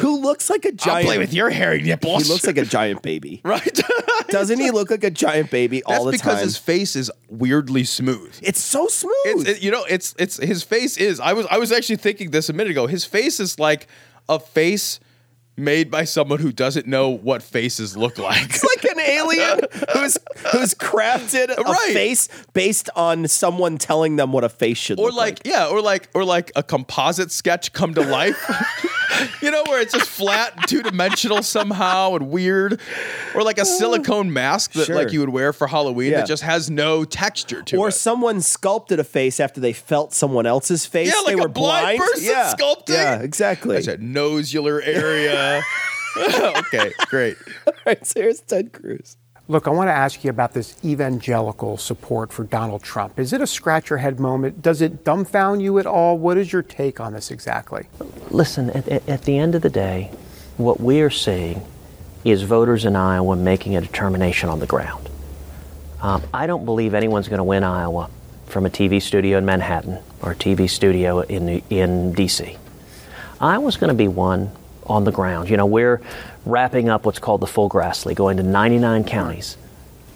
[0.00, 2.24] Who looks like a I'll giant play with your hairy nipples.
[2.26, 3.40] He looks like a giant baby.
[3.44, 3.80] right.
[4.28, 6.44] Doesn't he look like a giant baby all the That's because time?
[6.44, 8.36] his face is weirdly smooth.
[8.42, 9.12] it's so smooth.
[9.24, 11.18] It's, it- you know, it's it's his face is.
[11.20, 12.86] I was I was actually thinking this a minute ago.
[12.88, 13.86] His face is like
[14.28, 15.00] a face
[15.58, 18.44] made by someone who doesn't know what faces look like.
[18.44, 19.60] It's like an alien
[19.94, 20.16] who's
[20.52, 21.92] who's crafted a Right.
[21.92, 25.80] face based on someone telling them what a face should or look like, yeah, or
[25.82, 28.36] like or like a composite sketch come to life.
[29.42, 32.80] you know, where it's just flat, and two dimensional somehow and weird,
[33.34, 34.96] or like a uh, silicone mask that Sure.
[34.96, 36.18] like you would wear for Halloween Yeah.
[36.20, 37.88] that just has no texture to or it.
[37.88, 41.08] Or someone sculpted a face after they felt someone else's face.
[41.08, 42.54] Yeah, like they a were blind person yeah.
[42.58, 42.94] sculpting?
[42.94, 43.76] Yeah, exactly.
[43.76, 45.62] I said nosular area.
[46.18, 47.36] okay, great.
[47.66, 49.17] All right, so here's Ted Cruz.
[49.50, 53.18] Look, I want to ask you about this evangelical support for Donald Trump.
[53.18, 54.60] Is it a scratch your head moment?
[54.60, 56.18] Does it dumbfound you at all?
[56.18, 57.86] What is your take on this exactly?
[58.30, 60.10] Listen, at, at, the end of the day,
[60.58, 61.62] what we are seeing
[62.26, 65.08] is voters in Iowa making a determination on the ground.
[66.02, 68.10] Um, I don't believe anyone's going to win Iowa
[68.44, 72.58] from a TV studio in Manhattan or a TV studio in, in D.C.
[73.40, 74.50] Iowa's going to be won
[74.88, 75.48] on the ground.
[75.48, 76.02] You know, we're
[76.44, 79.56] wrapping up what's called the Full Grassley, going to 99 counties,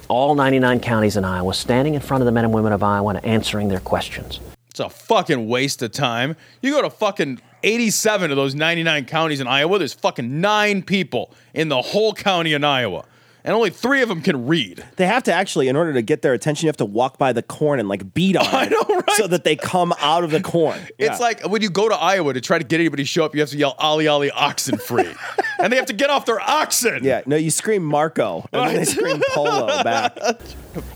[0.08, 3.14] all 99 counties in Iowa, standing in front of the men and women of Iowa
[3.14, 4.40] and answering their questions.
[4.70, 6.36] It's a fucking waste of time.
[6.62, 11.32] You go to fucking 87 of those 99 counties in Iowa, there's fucking nine people
[11.54, 13.04] in the whole county in Iowa.
[13.44, 14.84] And only three of them can read.
[14.96, 17.32] They have to actually, in order to get their attention, you have to walk by
[17.32, 19.10] the corn and like beat on I it, know, right?
[19.16, 20.78] so that they come out of the corn.
[20.98, 21.24] It's Yeah.
[21.26, 23.40] like when you go to Iowa to try to get anybody to show up, you
[23.40, 25.08] have to yell "Ali Ali oxen free,"
[25.58, 27.00] and they have to get off their oxen.
[27.02, 28.88] yeah, no, you scream Marco, and then they Right.
[28.88, 30.16] scream Polo back.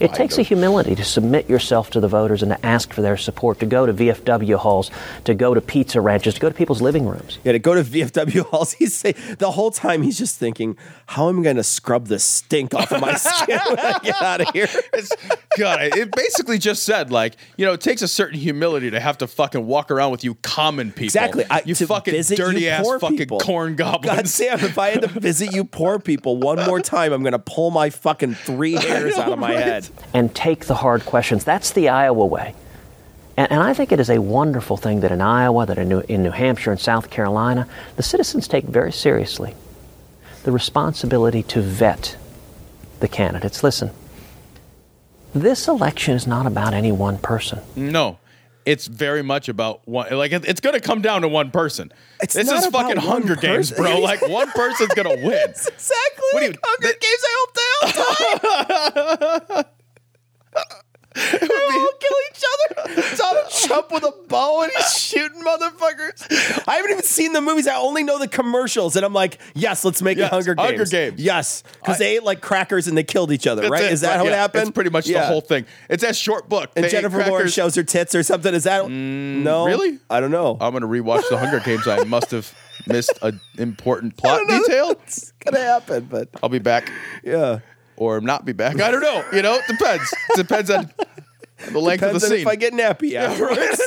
[0.01, 3.17] It takes a humility to submit yourself to the voters and to ask for their
[3.19, 4.91] support, to go to VFW halls,
[5.25, 7.39] to go to pizza ranches, to go to people's living rooms.
[7.45, 11.29] Yeah, to go to VFW halls, he's say, the whole time he's just thinking, "How
[11.29, 14.41] am I going to scrub the stink off of my skin when I get out
[14.41, 15.13] of here?" It's,
[15.59, 19.19] God, it basically just said like you know it takes a certain humility to have
[19.19, 21.05] to fucking walk around with you common people.
[21.05, 21.45] Exactly.
[21.51, 23.41] I- you fucking dirty you ass poor fucking people.
[23.41, 24.37] corn God goblins.
[24.39, 27.39] damn, if I had to visit you poor people one more time, I'm going to
[27.39, 29.89] pull my fucking three hairs out of my head.
[30.15, 31.45] and take the hard questions.
[31.45, 32.55] That's the Iowa way.
[33.37, 36.01] And, and I think it is a wonderful thing that in Iowa, that in New,
[36.01, 39.55] in New Hampshire and South Carolina, the citizens take very seriously
[40.45, 42.17] the responsibility to vet
[43.01, 43.63] the candidates.
[43.63, 43.91] Listen,
[45.35, 47.61] this election is not about any one person.
[47.75, 48.19] No.
[48.65, 50.11] It's very much about one.
[50.13, 51.93] Like it's going to come down to one person.
[52.21, 54.01] It's this not is about fucking one Hunger Games, bro.
[54.01, 55.51] Like one person's going to win.
[55.51, 56.29] Exactly.
[56.33, 57.55] What do you- Hunger that- Games, I hope
[58.67, 59.71] they all die.
[61.17, 63.17] They all kill each other.
[63.17, 66.63] Donald Trump with a bow and he's shooting motherfuckers.
[66.69, 67.67] I haven't even seen the movies.
[67.67, 70.69] I only know the commercials, and I'm like, yes, let's make Yes, it Hunger Games.
[70.69, 71.21] Hunger Games.
[71.21, 73.69] Yes, because they ate like crackers and they killed each other.
[73.69, 73.85] Right?
[73.85, 74.63] it, Is that how it happened?
[74.69, 75.67] It's pretty much the whole thing.
[75.89, 76.71] It's that short book.
[76.77, 78.55] And They Jennifer Lawrence shows her tits or something.
[78.55, 79.67] Is that mm, no?
[79.67, 79.99] really?
[80.11, 80.57] I don't know.
[80.61, 81.87] I'm gonna rewatch the Hunger Games.
[81.89, 82.53] I must have
[82.87, 84.91] missed an important plot detail.
[84.91, 86.91] It's gonna happen, but I'll be back
[87.25, 87.61] yeah.
[87.97, 88.81] Or not be back.
[88.81, 89.25] I don't know.
[89.33, 90.13] You know, it depends.
[90.31, 90.91] It depends on
[91.71, 92.41] the length Depends of the scene.
[92.43, 93.81] if I get nappy afterwards.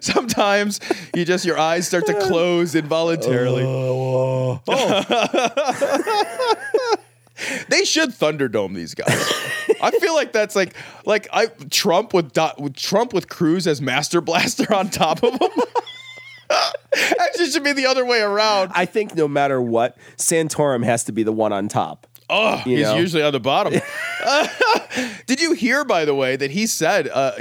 [0.04, 0.80] Sometimes
[1.14, 3.64] you just your eyes start to close involuntarily.
[3.66, 4.60] Oh.
[7.68, 9.32] They should Thunderdome these guys.
[9.80, 10.74] I feel like that's like
[11.06, 15.32] like I Trump with, dot, with Trump with Cruz as Master Blaster on top of
[15.40, 15.48] him.
[16.50, 18.72] Actually, it should be the other way around.
[18.74, 22.06] I think no matter what, Santorum has to be the one on top.
[22.30, 22.96] Oh, You he's know?
[22.96, 23.72] usually on the bottom.
[25.26, 27.32] Did you hear, by the way, that he said uh,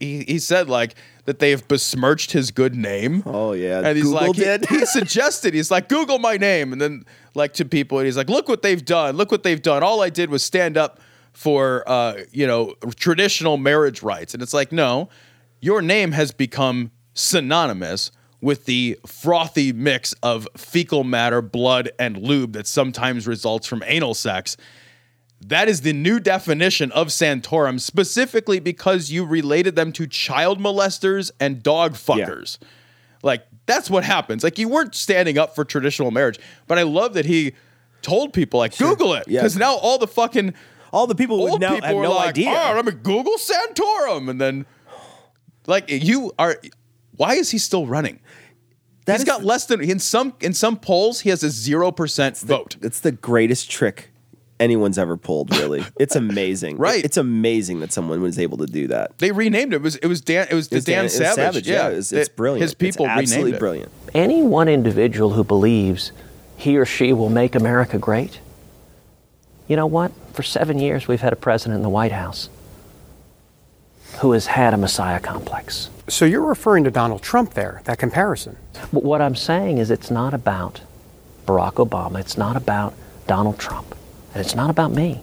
[0.00, 3.22] he, he said like that they've besmirched his good name?
[3.26, 4.36] Oh yeah, and he's Google like,
[4.68, 8.16] he- He, suggested he's like, Google my name, and then like to people, and he's
[8.16, 9.16] like, look what they've done.
[9.16, 9.82] Look what they've done.
[9.82, 11.00] All I did was stand up
[11.32, 15.08] for uh, you know traditional marriage rights, and it's like, no,
[15.60, 22.52] your name has become synonymous with the frothy mix of fecal matter, blood, and lube
[22.52, 24.56] that sometimes results from anal sex.
[25.40, 31.30] That is the new definition of Santorum, specifically because you related them to child molesters
[31.38, 32.58] and dog fuckers.
[33.22, 34.42] Like, that's what happens.
[34.44, 37.54] Like, you weren't standing up for traditional marriage, but I love that he
[38.02, 39.24] told people, like, Google it.
[39.26, 39.40] Yeah.
[39.40, 40.54] Because now all the fucking
[40.92, 42.50] All the people would old now people have no like, idea.
[42.50, 44.30] oh, let me Google Santorum.
[44.30, 44.66] And then,
[45.66, 46.56] like, you are,
[47.18, 48.18] why is he still running?
[49.04, 51.48] That He's is got the- less than, in some, in some polls, he has a
[51.48, 52.76] 0% vote.
[52.82, 54.10] It's the greatest trick
[54.60, 55.54] anyone's ever pulled.
[55.56, 56.78] Really, it's amazing.
[56.78, 57.04] Right.
[57.04, 59.16] It's amazing that someone was able to do that.
[59.18, 59.76] They renamed it.
[59.76, 61.68] It was it was Dan it was the It's Dan, it was Savage.
[61.68, 62.62] Yeah, it's, it's brilliant.
[62.62, 63.60] His people it's absolutely renamed it.
[63.60, 63.92] brilliant.
[64.14, 66.10] Any one individual who believes
[66.56, 68.40] he or she will make America great,
[69.68, 70.10] you know what?
[70.32, 72.48] For seven years, we've had a president in the White House
[74.20, 75.90] who has had a Messiah complex.
[76.08, 78.56] So you're referring to Donald Trump there, that comparison.
[78.92, 80.80] But what I'm saying is it's not about
[81.46, 82.94] Barack Obama, it's not about
[83.26, 83.94] Donald Trump,
[84.34, 85.20] and it's not about me.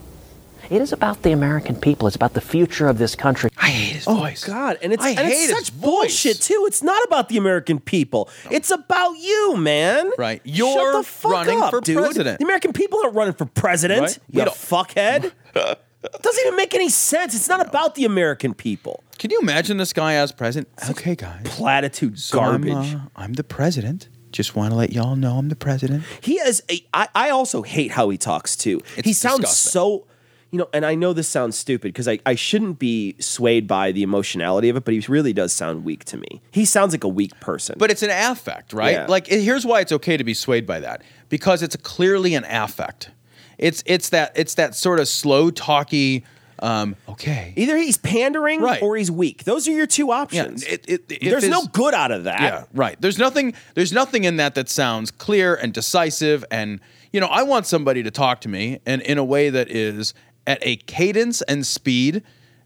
[0.67, 2.07] It is about the American people.
[2.07, 3.51] It's about the future of this country.
[3.57, 4.43] I hate his Oh voice.
[4.43, 5.81] God, and it's I and hate it's his such voice.
[5.81, 6.63] bullshit too.
[6.67, 8.29] It's not about the American people.
[8.49, 10.09] It's about you, man.
[10.17, 10.41] Right.
[10.43, 11.97] You're the fuck running up, for dude.
[11.97, 12.39] president.
[12.39, 14.01] The American people aren't running for president.
[14.01, 14.19] Right.
[14.31, 15.31] You We don't- fuckhead.
[16.13, 17.35] It doesn't even make any sense.
[17.35, 19.03] It's not about the American people.
[19.17, 20.67] Can you imagine this guy as president?
[20.89, 21.41] Okay, guys.
[21.45, 22.95] Platitude So I'm, garbage.
[22.95, 24.09] uh, I'm the president.
[24.31, 26.03] Just want to let y'all know I'm the president.
[26.21, 26.61] He is.
[26.69, 28.81] A, I, I also hate how he talks too.
[28.97, 29.71] It's he sounds disgusting.
[29.71, 30.07] so.
[30.51, 33.91] You know, and I know this sounds stupid because I, I shouldn't be swayed by
[33.91, 36.41] the emotionality of it, but he really does sound weak to me.
[36.51, 37.75] He sounds like a weak person.
[37.77, 38.93] But it's an affect, right?
[38.93, 39.05] Yeah.
[39.07, 42.45] Like it- here's why it's okay to be swayed by that because it's clearly an
[42.47, 43.09] affect.
[43.57, 46.23] It's it's that it's that sort of slow talky.
[46.59, 47.53] Um, okay.
[47.57, 48.81] Either he's pandering Right.
[48.81, 49.43] or he's weak.
[49.43, 50.63] Those are your two Yeah, options.
[50.63, 52.41] it- it- There's no good out of that.
[52.41, 52.95] Yeah, right.
[52.99, 53.53] There's nothing.
[53.73, 56.45] There's nothing in that that sounds clear and decisive.
[56.49, 56.79] And
[57.11, 60.13] you know, I want somebody to talk to me and in a way that is
[60.47, 62.23] at a cadence and speed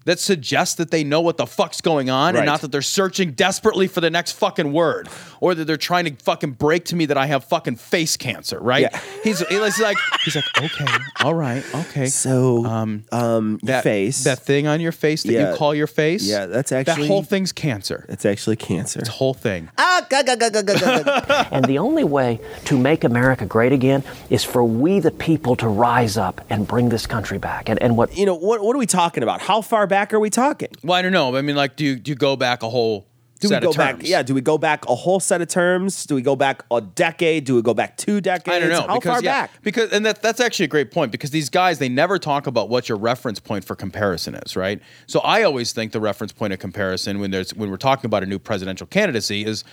[0.09, 2.39] that suggests that they know what the fuck's going on Right.
[2.39, 5.07] and not that they're searching desperately for the next fucking word
[5.39, 8.57] or that they're trying to fucking break to me that I have fucking face cancer.
[8.59, 8.81] Right?
[8.91, 8.99] Yeah.
[9.23, 10.85] He's, he's like he's like okay,
[11.23, 12.07] all right, okay.
[12.07, 14.23] So, um, um, your that face.
[14.23, 15.51] that thing on your face that Yeah.
[15.51, 16.23] you call your face.
[16.25, 18.05] Yeah, that's actually that whole thing's cancer.
[18.09, 18.99] It's actually cancer.
[18.99, 19.69] It's whole thing.
[19.77, 21.47] Ah, ga, ga, ga, ga, ga, ga, ga.
[21.51, 25.67] And the only way to make America great again is for we, the people, to
[25.67, 27.67] rise up and bring this country back.
[27.69, 29.41] And, and what you know, what, what are we talking about?
[29.41, 30.69] How far back are we talking?
[30.83, 31.35] Well, I don't know.
[31.35, 33.07] I mean, like, do you do you go back a whole
[33.39, 33.95] Do set we go of back?
[33.97, 34.09] terms?
[34.09, 34.23] Yeah.
[34.23, 36.05] Do we go back a whole set of terms?
[36.05, 37.45] Do we go back a decade?
[37.45, 38.55] Do we go back two decades?
[38.55, 38.81] I don't know.
[38.87, 39.51] How because, far yeah, back?
[39.63, 42.69] Because and that that's actually a great point because these guys they never talk about
[42.69, 44.81] what your reference point for comparison is, right?
[45.07, 48.23] So I always think the reference point of comparison when there's when we're talking about
[48.23, 49.63] a new presidential candidacy is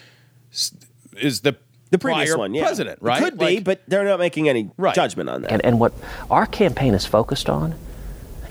[1.21, 1.57] is the
[1.91, 2.63] The previous one, yeah.
[2.65, 3.23] president, It right?
[3.23, 4.95] could be, Like- but they're not making any Right.
[4.95, 5.53] judgment on that.
[5.53, 5.93] And, and what
[6.31, 7.75] our campaign is focused on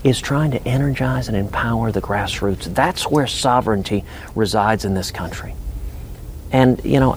[0.06, 2.66] is trying to energize and empower the grassroots.
[2.76, 5.56] That's where sovereignty resides in this country.
[6.52, 7.14] And, you know,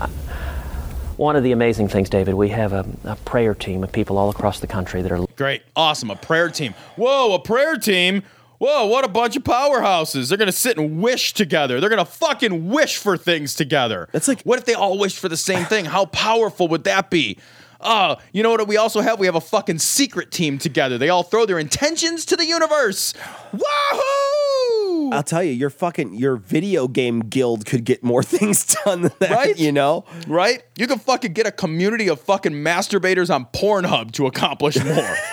[1.18, 4.30] one of the amazing things, David, we have a, a prayer team of people all
[4.30, 5.62] across the country that are Great.
[5.76, 6.10] Awesome.
[6.10, 6.72] A prayer team.
[6.96, 8.22] Whoa, a prayer team.
[8.56, 10.30] Whoa, what a bunch of powerhouses.
[10.30, 11.80] They're going to sit and wish together.
[11.80, 14.08] They're going to fucking wish for things together.
[14.12, 15.84] That's like- what if they all wished for the same thing?
[15.84, 17.36] How powerful would that be?
[17.80, 19.18] Uh, you know what we also have?
[19.20, 20.98] We have a fucking secret team together.
[20.98, 23.14] They all throw their intentions to the universe.
[23.52, 25.10] Wahoo!
[25.12, 29.12] I'll tell you, your fucking your video game guild could get more things done than
[29.20, 29.30] that.
[29.30, 29.58] Right?
[29.58, 30.04] You know.
[30.26, 30.62] right?
[30.76, 35.16] You can fucking get a community of fucking masturbators on Pornhub to accomplish more.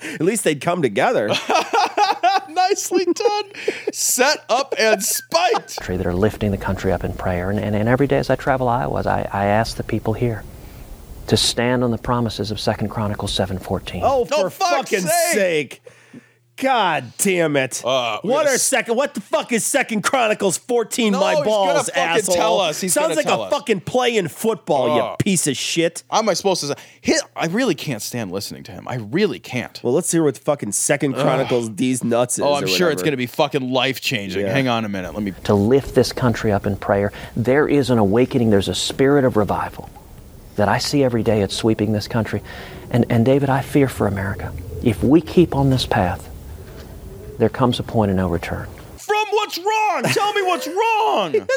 [0.00, 1.28] At least they'd come together.
[2.68, 3.44] Nicely done.
[3.92, 5.76] Set up and spiked.
[5.76, 7.50] country that are lifting the country up in prayer.
[7.50, 10.42] And, and, and every day as I travel Iowa, I, I ask the people here
[11.28, 14.00] to stand on the promises of Second Chronicles 7.14.
[14.02, 15.32] Oh, for No, fuck's fucking sake.
[15.34, 15.82] sake.
[16.60, 17.82] God damn it.
[17.84, 21.36] Uh, what are s- second what the fuck is second Chronicles 14 No, my he's
[21.38, 22.34] gonna balls, fucking asshole?
[22.34, 22.80] tell us.
[22.80, 23.52] He's Sounds gonna like tell a us.
[23.52, 25.10] fucking play in football, Uh.
[25.10, 26.02] you piece of shit.
[26.10, 26.74] How am I supposed to say?
[27.00, 28.88] He, I really can't stand listening to him.
[28.88, 29.80] I really can't.
[29.84, 32.44] Well, let's hear what fucking second Chronicles these nuts is.
[32.44, 34.44] Oh, I'm or sure it's going to be fucking life changing.
[34.44, 34.52] Yeah.
[34.52, 35.14] Hang on a minute.
[35.14, 35.32] Let me.
[35.44, 37.12] to lift this country up in prayer.
[37.36, 39.88] There is an awakening, there's a spirit of revival
[40.56, 41.40] that I see every day.
[41.42, 42.42] It's sweeping this country.
[42.90, 44.52] And, and David, I fear for America.
[44.82, 46.28] If we keep on this path,
[47.38, 48.66] there comes a point of no return.
[48.96, 50.02] From what's wrong?
[50.02, 51.34] Tell me what's wrong.
[51.34, 51.48] Even-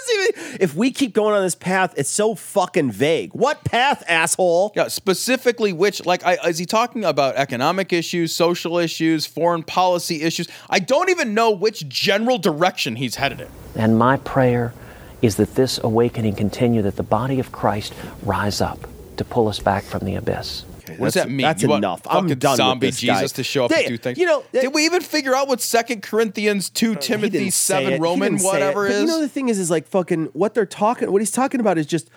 [0.60, 3.34] if we keep going on this path, it's so fucking vague.
[3.34, 4.72] What path, asshole?
[4.76, 10.22] Yeah, specifically which, like, I, is he talking about economic issues, social issues, foreign policy
[10.22, 10.48] issues?
[10.70, 13.48] I don't even know which general direction he's headed in.
[13.76, 14.74] And my prayer
[15.22, 19.60] is that this awakening continue, that the body of Christ rise up to pull us
[19.60, 20.64] back from the abyss.
[20.98, 21.42] What does that mean?
[21.42, 22.02] that's You want enough.
[22.06, 23.14] I'm fucking done with zombie this guy.
[23.16, 24.18] Jesus to show up They- and do things.
[24.18, 27.54] you know, they- did we even figure out what Second Corinthians two, He Timothy didn't
[27.54, 27.88] say it.
[27.88, 28.90] seven, Roman, whatever it.
[28.92, 29.00] But?
[29.02, 31.12] You know the thing is, is like fucking what they're talking.
[31.12, 32.10] What he's talking about is just,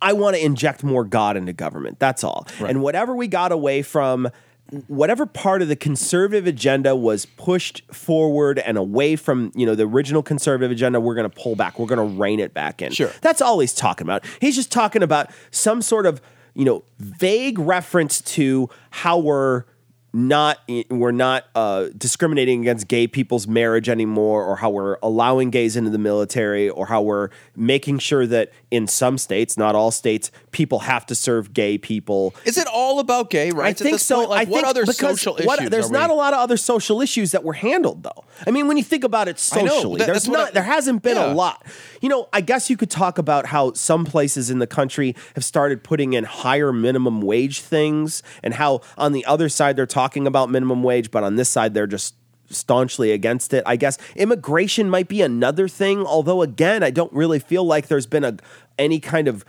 [0.00, 1.98] I want to inject more God into government.
[1.98, 2.46] That's all.
[2.60, 4.28] And whatever we got away from,
[4.86, 9.84] whatever part of the conservative agenda was pushed forward and away from, you know, the
[9.84, 11.78] original conservative agenda, we're going to pull back.
[11.78, 12.92] We're going to rein it back in.
[12.92, 13.10] Sure.
[13.22, 14.24] That's all he's talking about.
[14.40, 16.20] He's just talking about some sort of,
[16.58, 19.62] you know, vague reference to how we're
[20.12, 20.58] not
[20.90, 25.90] we're not uh, discriminating against gay people's marriage anymore, or how we're allowing gays into
[25.90, 30.80] the military, or how we're making sure that in some states, not all states, people
[30.80, 32.34] have to serve gay people.
[32.44, 33.80] is it all about gay I rights?
[33.80, 34.16] at think so.
[34.18, 34.30] Point?
[34.30, 35.70] Like, I what think other because social what- issues?
[35.70, 38.24] There's not we- a lot of other social issues that were handled, though.
[38.46, 40.48] I mean, when you think about it I socially, That- there's not.
[40.48, 41.32] I- there hasn't been Yeah.
[41.32, 41.64] a lot.
[42.00, 45.44] You know, I guess you could talk about how some places in the country have
[45.44, 50.26] started putting in higher minimum wage things, and how on the other side they're talking
[50.26, 52.14] about minimum wage, but on this side they're just
[52.50, 53.62] staunchly against it.
[53.66, 58.06] I guess immigration might be another thing, although again, I don't really feel like there's
[58.06, 58.36] been a
[58.78, 59.44] any kind of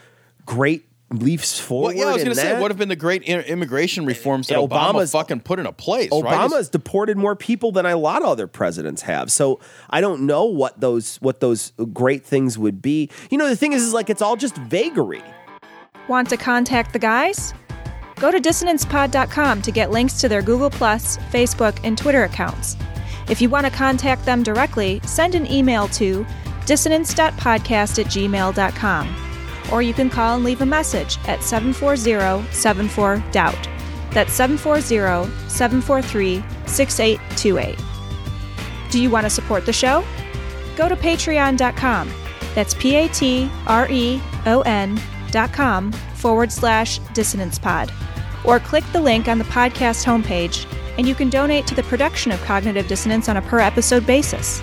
[0.46, 1.96] great leaps forward.
[1.96, 2.62] Well, yeah, I was going to say, that.
[2.62, 6.12] what have been the great i- immigration reforms that Obama Obama's- fucking put into place?
[6.12, 6.24] right?
[6.24, 9.32] Obama's deported more people than a lot of other presidents have.
[9.32, 13.10] So I don't know what those what those great things would be.
[13.32, 15.24] You know, the thing is, is like it's all just vagary.
[16.08, 17.54] Want to contact the guys?
[18.18, 22.76] Go to dissonancepod.com to get links to their Google, Plus, Facebook, and Twitter accounts.
[23.30, 26.26] If you want to contact them directly, send an email to
[26.66, 29.29] dissonance.podcast at gmail.com.
[29.72, 33.70] Or you can call and leave a message at 740 74 Doubt.
[34.12, 37.78] That's 740 743 6828.
[38.92, 40.04] Do you want to support the show?
[40.76, 42.12] Go to patreon.com.
[42.56, 45.00] That's P A T R E O N
[45.32, 47.92] dot com forward slash dissonance pod.
[48.44, 50.66] Or click the link on the podcast homepage
[50.98, 54.62] and you can donate to the production of Cognitive Dissonance on a per episode basis.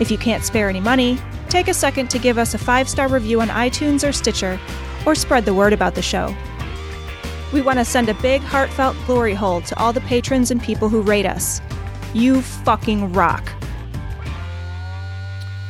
[0.00, 1.18] If you can't spare any money,
[1.50, 4.58] take a second to give us a five star review on iTunes or Stitcher,
[5.04, 6.34] or spread the word about the show.
[7.52, 10.88] We want to send a big, heartfelt glory hole to all the patrons and people
[10.88, 11.60] who rate us.
[12.14, 13.52] You fucking rock.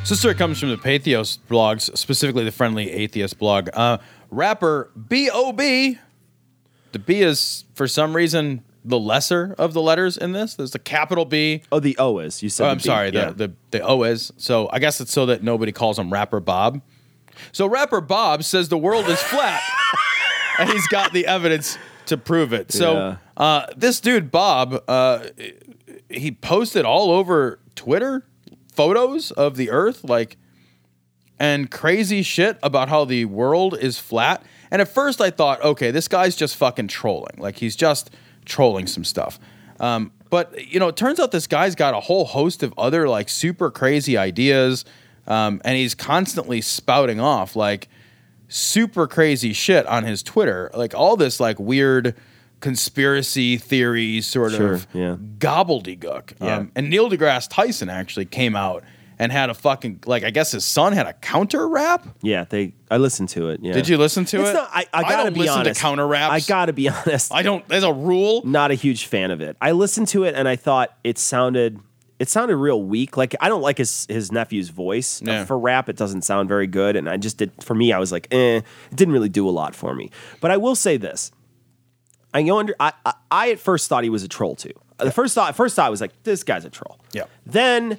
[0.04, 3.68] Story comes from the Patheos blogs, specifically the Friendly Atheist blog.
[3.72, 3.98] Uh,
[4.30, 5.98] rapper B.o.B.
[6.90, 10.54] The B is, for some reason, the lesser of the letters in this.
[10.54, 11.62] There's the capital B.
[11.70, 12.66] Oh, the O is you said.
[12.66, 12.82] Oh, I'm B.
[12.84, 14.32] sorry, the, the, the O is.
[14.36, 16.80] So I guess it's so that nobody calls him Rapper Bob.
[17.52, 19.62] So Rapper Bob says the world is flat,
[20.58, 22.72] and he's got the evidence to prove it.
[22.72, 23.16] So Yeah.
[23.36, 25.26] uh, this dude Bob, uh,
[26.08, 28.26] he posted all over Twitter
[28.74, 30.36] photos of the Earth, like
[31.38, 34.42] and crazy shit about how the world is flat.
[34.70, 37.36] And at first I thought, okay, this guy's just fucking trolling.
[37.38, 38.10] Like he's just
[38.50, 39.38] trolling some stuff.
[39.80, 43.08] Um, but you know, it turns out this guy's got a whole host of other
[43.08, 44.84] like super crazy ideas.
[45.26, 47.88] Um, and he's constantly spouting off like
[48.48, 50.70] super crazy shit on his Twitter.
[50.74, 52.14] Like all this like weird
[52.60, 55.16] conspiracy theory sort Sure, of yeah.
[55.38, 56.34] gobbledygook.
[56.40, 56.56] Yeah.
[56.58, 58.84] Um, and Neil deGrasse Tyson actually came out
[59.20, 62.04] and had a fucking like I guess his son had a counter rap.
[62.22, 62.72] Yeah, they.
[62.90, 63.60] I listened to it.
[63.62, 63.74] Yeah.
[63.74, 64.54] Did you listen to It's it?
[64.54, 65.78] not- I, I gotta don't be listen honest.
[65.78, 66.32] to counter raps.
[66.32, 67.32] I gotta be honest.
[67.32, 67.66] I don't.
[67.68, 68.40] There's a rule.
[68.44, 69.56] not a huge fan of it.
[69.60, 71.78] I listened to it and I thought it sounded
[72.18, 73.16] it sounded real weak.
[73.18, 75.44] Like I don't like his his nephew's voice Yeah.
[75.44, 75.88] for rap.
[75.90, 77.52] It doesn't sound very good, and I just did.
[77.62, 78.64] For me, I was like, eh, it
[78.96, 80.10] didn't really do a lot for me.
[80.40, 81.30] But I will say this:
[82.32, 82.74] I go under.
[82.80, 84.72] I, I, I at first thought he was a troll too.
[84.98, 86.98] The first thought, first thought was like, this guy's a troll.
[87.14, 87.24] Yeah.
[87.46, 87.96] Then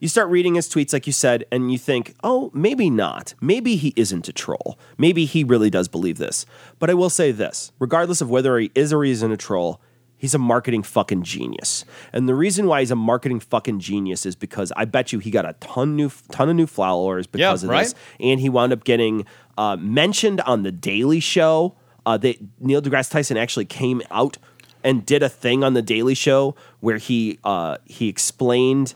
[0.00, 3.34] you start reading his tweets, like you said, and you think, oh, maybe not.
[3.40, 4.78] Maybe he isn't a troll.
[4.96, 6.46] Maybe he really does believe this.
[6.78, 9.80] But I will say this regardless of whether he is or he isn't a troll,
[10.16, 11.84] he's a marketing fucking genius.
[12.12, 15.30] And the reason why he's a marketing fucking genius is because I bet you he
[15.30, 17.84] got a ton new ton of new followers because of right.
[17.84, 17.94] this.
[18.20, 19.26] And he wound up getting
[19.56, 21.74] uh, mentioned on the Daily Show.
[22.06, 24.38] Uh, they, Neil deGrasse Tyson actually came out
[24.84, 28.94] and did a thing on the Daily Show where he uh, he explained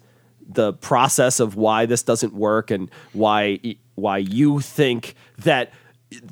[0.54, 3.58] the process of why this doesn't work and why
[3.94, 5.72] why you think that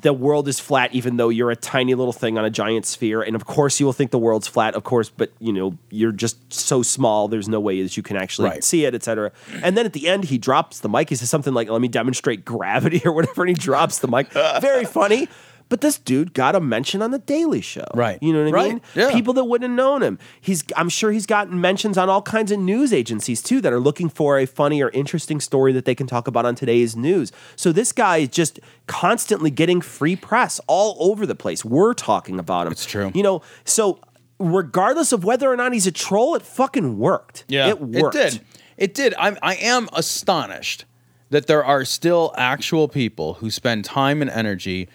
[0.03, 3.23] the world is flat even though you're a tiny little thing on a giant sphere.
[3.23, 6.11] And of course you will think the world's flat of course but you know you're
[6.11, 8.63] just so small there's no way that you can actually Right.
[8.63, 9.31] see it etc
[9.63, 11.09] and then at the end he drops the mic.
[11.09, 14.31] He says something like let me demonstrate gravity or whatever and he drops the mic.
[14.61, 15.27] Very funny
[15.71, 17.85] but this dude got a mention on the Daily Show.
[17.95, 18.19] Right.
[18.21, 18.71] You know what I Right.
[18.73, 18.81] mean?
[18.93, 19.11] Yeah.
[19.11, 20.19] People that wouldn't have known him.
[20.39, 23.79] He's I'm sure he's gotten mentions on all kinds of news agencies too that are
[23.79, 27.31] looking for a funny or interesting story that they can talk about on today's news.
[27.55, 31.63] So this guy is just constantly getting free press all over the place.
[31.63, 32.73] We're talking about him.
[32.73, 33.09] It's true.
[33.15, 33.99] You know, so
[34.39, 37.45] regardless of whether or not he's a troll, it fucking worked.
[37.47, 38.15] Yeah, It worked.
[38.15, 38.41] It did.
[38.77, 39.13] It did.
[39.17, 40.85] I'm, I am astonished
[41.29, 44.89] that there are still actual people who spend time and energy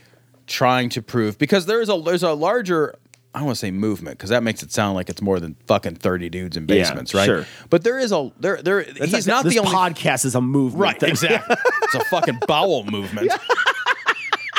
[0.47, 2.95] trying to prove because there's a there's a larger
[3.35, 5.57] I don't want to say movement because that makes it sound like it's more than
[5.67, 7.27] fucking thirty dudes in Yeah, basements, right?
[7.27, 7.47] sure.
[7.69, 10.41] But there is a there there That's he's like- not the only podcast is a
[10.41, 10.81] movement.
[10.83, 11.11] right thing.
[11.11, 11.57] exactly.
[11.83, 13.31] it's a fucking bowel movement.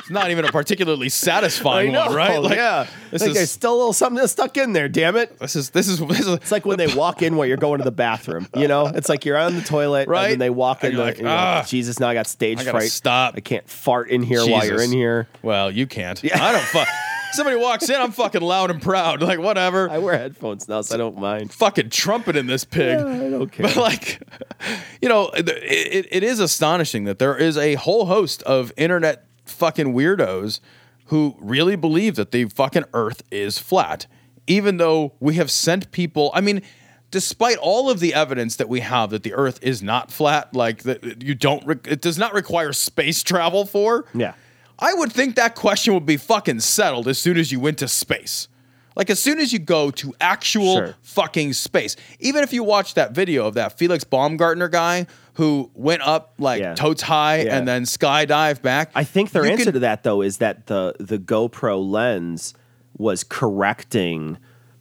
[0.08, 2.42] It's not even a particularly satisfying one, right?
[2.42, 2.88] Like, yeah.
[3.12, 5.38] This like is there's still a little something that's stuck in there, damn it.
[5.38, 7.80] this is this is this is It's like when they walk in while you're going
[7.80, 8.48] to the bathroom.
[8.56, 10.24] You know, it's like you're on the toilet, Right.
[10.24, 12.14] And then they walk in, And you're the, like, you're like, "Ah, Jesus, now I
[12.14, 12.90] got stage I fright.
[12.90, 13.34] stop.
[13.36, 15.28] I can't fart in here while you're in here.
[15.42, 16.24] Well, you can't.
[16.24, 16.42] Yeah.
[16.42, 16.88] I don't fuck.
[17.34, 19.22] Somebody walks in, I'm fucking loud and proud.
[19.22, 19.90] Like whatever.
[19.90, 21.52] I wear headphones now, so I don't mind.
[21.52, 22.98] fucking trumpet in this pig.
[22.98, 23.66] I don't care.
[23.68, 24.22] But like,
[25.02, 29.27] you know, it, it, it is astonishing that there is a whole host of internet
[29.50, 30.60] fucking weirdos
[31.06, 34.08] who really believe that the fucking Earth is flat,
[34.46, 36.32] even though we have sent people.
[36.34, 36.62] I mean.
[37.10, 40.84] Despite all of the evidence that we have that the Earth is not flat, like
[40.84, 44.04] that you don't, re- it does not require space travel for.
[44.14, 44.34] Yeah.
[44.78, 47.88] I would think that question would be fucking settled as soon as you went to
[47.88, 48.50] space.
[48.98, 50.96] Like as soon as you go to actual Sure.
[51.04, 51.96] fucking space.
[52.20, 56.60] Even if you watch that video of that Felix Baumgartner guy who went up like
[56.62, 56.74] Yeah.
[56.74, 57.58] totes high Yeah.
[57.58, 58.90] and then skydive back.
[58.96, 62.54] I think their answer can- to that though is that the the GoPro lens
[62.98, 64.38] was correcting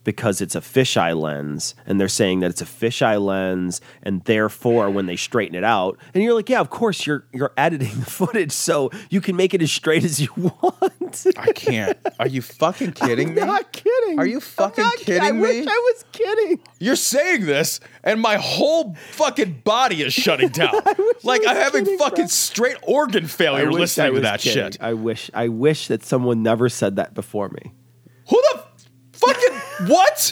[0.07, 4.89] because it's a fisheye lens, and they're saying that it's a fisheye lens, and therefore
[4.89, 8.05] when they straighten it out, and you're like, yeah, of course you're you're editing the
[8.09, 11.25] footage so you can make it as straight as you want.
[11.35, 11.97] I can't.
[12.21, 13.41] Are you fucking kidding me?
[13.41, 13.53] I'm me?
[13.53, 14.17] not kidding.
[14.17, 15.41] Are you fucking not kidding I me?
[15.41, 16.59] wish I was kidding.
[16.79, 20.71] You're saying this, and my whole fucking body is shutting down.
[21.23, 22.27] like I I'm having kidding, fucking bro.
[22.27, 24.71] straight organ failure listening to that kidding.
[24.71, 24.77] shit.
[24.81, 27.73] I wish I wish that someone never said that before me.
[28.29, 28.63] Who the
[29.11, 30.31] fucking what?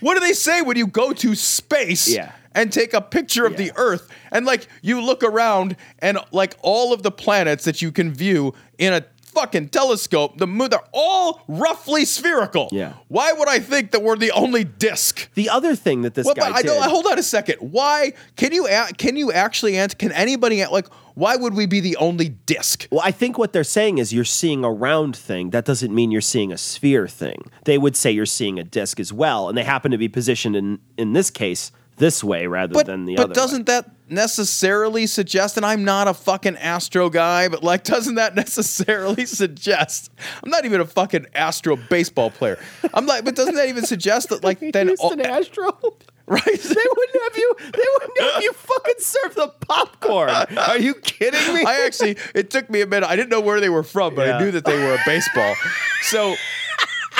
[0.00, 2.32] What do they say when you go to space Yeah.
[2.54, 6.92] and take a picture of the Earth and like you look around and like all
[6.92, 11.42] of the planets that you can view in a fucking telescope, the moon, they're all
[11.48, 12.68] roughly spherical.
[12.72, 12.94] Yeah.
[13.08, 15.28] Why would I think that we're the only disc?
[15.34, 16.82] The other thing that this Well, guy but I did, don't.
[16.90, 17.56] Hold on a second.
[17.60, 19.96] Why can you can you actually answer?
[19.96, 20.86] Can anybody like?
[21.18, 22.86] Why would we be the only disc?
[22.92, 25.50] Well, I think what they're saying is you're seeing a round thing.
[25.50, 27.50] That doesn't mean you're seeing a sphere thing.
[27.64, 30.54] They would say you're seeing a disc as well, and they happen to be positioned
[30.54, 33.28] in in this case this way rather But, than the but other.
[33.30, 35.56] But doesn't that necessarily suggest?
[35.56, 40.12] And I'm not a fucking astro guy, but like, doesn't that necessarily suggest?
[40.44, 42.60] I'm not even a fucking astro baseball player.
[42.94, 45.96] I'm like, but doesn't that even suggest that like then all, Astro.
[46.28, 46.44] Right?
[46.44, 47.54] They wouldn't have you.
[47.60, 50.30] They wouldn't have you fucking serve the popcorn.
[50.30, 51.64] Are you kidding me?
[51.64, 53.08] I actually, it took me a minute.
[53.08, 55.54] I didn't know where they were from, but I knew that they were a baseball.
[56.02, 56.34] So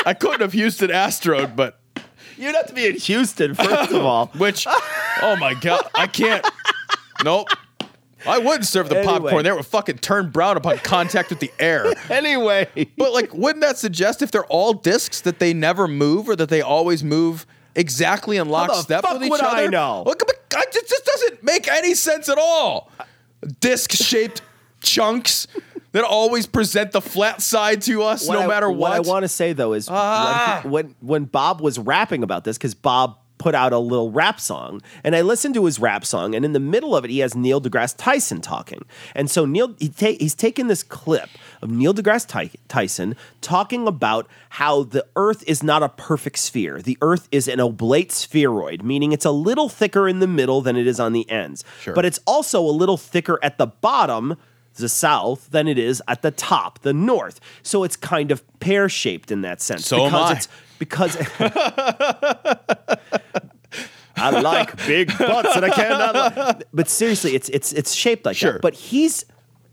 [0.07, 1.81] I couldn't have Houston Astro, but
[2.37, 4.27] You'd have to be in Houston first of all.
[4.39, 6.47] which, oh my god, I can't.
[7.25, 7.49] Nope.
[8.27, 9.13] I wouldn't serve the Anyway.
[9.21, 9.45] popcorn.
[9.45, 11.93] They would fucking turn brown upon contact with the air.
[12.11, 16.37] Anyway, But like, wouldn't that suggest if they're all discs that they never move or
[16.37, 17.45] that they always move
[17.79, 19.70] exactly in lockstep with each would I other?
[19.70, 20.03] know?
[20.05, 22.91] Look, but I just, doesn't make any sense at all.
[23.61, 24.43] Disc-shaped
[24.81, 25.47] chunks
[25.93, 28.79] that always present the flat side to us, no I, matter what.
[28.91, 28.93] what.
[28.93, 30.61] I want to say though is Ah.
[30.64, 34.41] when, when when Bob was rapping about this, because Bob put out a little rap
[34.41, 37.20] song, and I listened to his rap song, and in the middle of it, he
[37.20, 38.82] has Neil deGrasse Tyson talking,
[39.14, 41.28] and so Neil he ta- he's taken this clip
[41.62, 46.82] of Neil deGrasse Ty- Tyson talking about how the Earth is not a perfect sphere.
[46.82, 50.76] The Earth is an oblate spheroid, meaning it's a little thicker in the middle than
[50.76, 51.95] it is on the ends, Sure.
[51.95, 54.36] but it's also a little thicker at the bottom
[54.76, 57.41] the south than it is at the top, the north.
[57.64, 59.84] So it's kind of pear shaped in that sense.
[59.86, 60.34] So am because I.
[60.36, 61.16] it's because
[64.21, 66.64] I like big butts and I cannot.
[66.73, 68.55] But seriously, it's it's it's shaped like Sure.
[68.55, 68.62] that.
[68.62, 69.25] But he's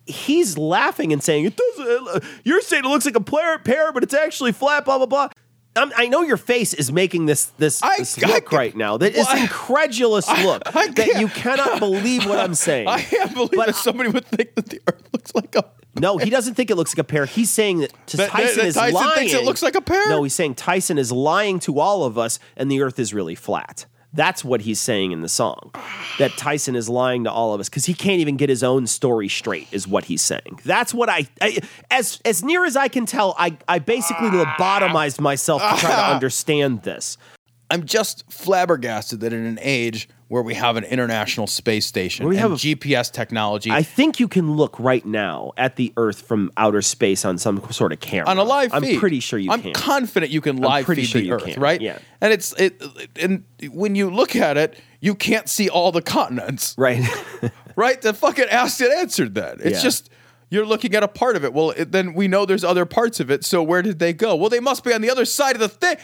[0.05, 2.23] he's laughing and saying it doesn't.
[2.43, 4.85] You're saying it looks like a pear, pear but it's actually flat.
[4.85, 5.29] Blah blah blah.
[5.77, 8.95] I'm, I know your face is making this this, I- this I- look right now.
[8.97, 9.37] That is What?
[9.39, 12.87] incredulous look I that you cannot believe what I'm saying.
[12.87, 15.65] I can't believe But that somebody would think that the Earth looks like a.
[15.97, 17.25] No, he doesn't think it looks like a pear.
[17.25, 19.15] He's saying that, That- that- Tyson that is Tyson lying.
[19.15, 20.09] thinks it looks like a pear?
[20.09, 23.35] No, he's saying Tyson is lying to all of us, and the Earth is really
[23.35, 23.85] flat.
[24.15, 25.71] That's what he's saying in the song.
[26.19, 28.87] That Tyson is lying to all of us because he can't even get his own
[28.87, 29.67] story straight.
[29.71, 30.61] Is what he's saying.
[30.63, 31.59] That's what I, I
[31.91, 33.35] as as near as I can tell.
[33.37, 37.17] I I basically lobotomized myself to try to understand this.
[37.69, 42.35] I'm just flabbergasted that in an age where we have an international space station, We
[42.35, 46.21] and have a- GPS technology, I think you can look right now at the Earth
[46.23, 48.93] from outer space on some sort of camera on a live feed.
[48.95, 49.59] I'm pretty sure you can.
[49.59, 49.73] I'm can.
[49.73, 51.79] confident you can live feed sure the Earth, can, right?
[51.79, 51.99] yeah.
[52.21, 52.81] And it's it,
[53.21, 57.03] and when you look at it, you can't see all the continents, right.
[57.75, 58.01] right?
[58.01, 59.59] The fucking asked and answered that.
[59.61, 59.83] It's Yeah.
[59.83, 60.09] just
[60.49, 61.53] you're looking at a part of it.
[61.53, 63.43] Well, it, then we know there's other parts of it.
[63.45, 64.35] So where did they go?
[64.35, 65.97] Well, they must be on the other side of the thing.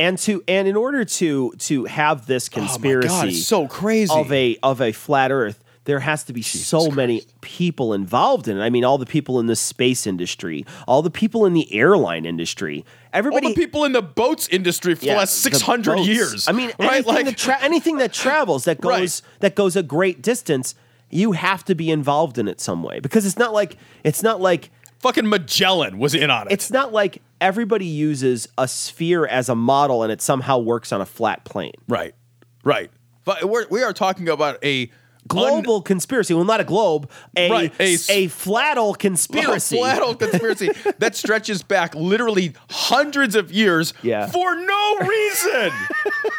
[0.00, 4.12] And to and in order to to have this oh conspiracy Oh God, so crazy.
[4.14, 8.58] of a of a flat earth there has to be so many people involved in
[8.58, 8.62] it.
[8.62, 12.26] I mean, all the people in the space industry, all the people in the airline
[12.26, 12.84] industry,
[13.14, 16.06] everybody, All the people in the boats industry for Yeah, the last 600 boats.
[16.06, 16.46] years.
[16.48, 16.92] I mean, right?
[16.96, 19.40] anything, Like, that tra- anything that travels that goes Right.
[19.40, 20.74] that goes a great distance,
[21.08, 24.40] you have to be involved in it some way because it's not like it's not
[24.40, 24.70] like
[25.00, 26.52] fucking Magellan was in on it.
[26.52, 31.00] it's not like everybody uses a sphere as a model and it somehow works on
[31.00, 31.72] a flat plane.
[31.88, 32.14] right,
[32.64, 32.90] right.
[33.24, 34.90] But we're, we are talking about a
[35.28, 36.34] global conspiracy.
[36.34, 39.76] Well, not a globe, a Right, a a, fladdle conspiracy.
[39.80, 44.26] A flat conspiracy that stretches back literally hundreds of years Yeah.
[44.26, 45.70] for no reason.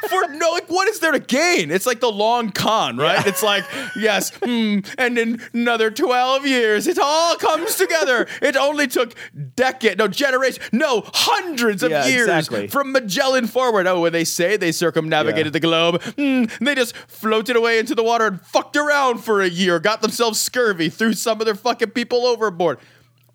[0.10, 1.72] for no, like, what is there to gain?
[1.72, 3.26] It's like the long con, right?
[3.26, 3.64] It's like,
[3.96, 8.28] yes, hmm, and in another 12 years, it all comes together.
[8.42, 9.16] It only took
[9.56, 12.68] decade, no, generation, no, hundreds of Yeah, years exactly.
[12.68, 13.88] from Magellan forward.
[13.88, 15.52] Oh, when they say they circumnavigated Yeah.
[15.52, 19.50] the globe, hmm, they just floated away into the water and fucked around for a
[19.50, 22.80] year, got themselves scurvy, threw some of their fucking people overboard.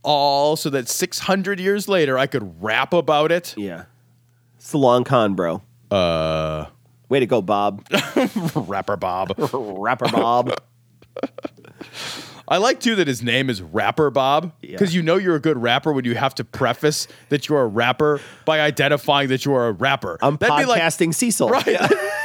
[0.02, 3.54] All so that 600 years later, I could rap about it.
[3.56, 3.84] yeah,
[4.56, 5.62] it's the long con, bro.
[5.90, 6.66] Uh,
[7.08, 7.86] Way to go, Bob.
[8.56, 9.32] Rapper Bob.
[9.52, 10.60] Rapper Bob.
[12.48, 15.60] I like too that his name is Rapper Bob because you know you're a good
[15.60, 19.68] rapper when you have to preface that you're a rapper by identifying that you are
[19.68, 20.18] a rapper.
[20.20, 21.48] I'm That'd be like- podcasting Cecil.
[21.48, 21.66] Right.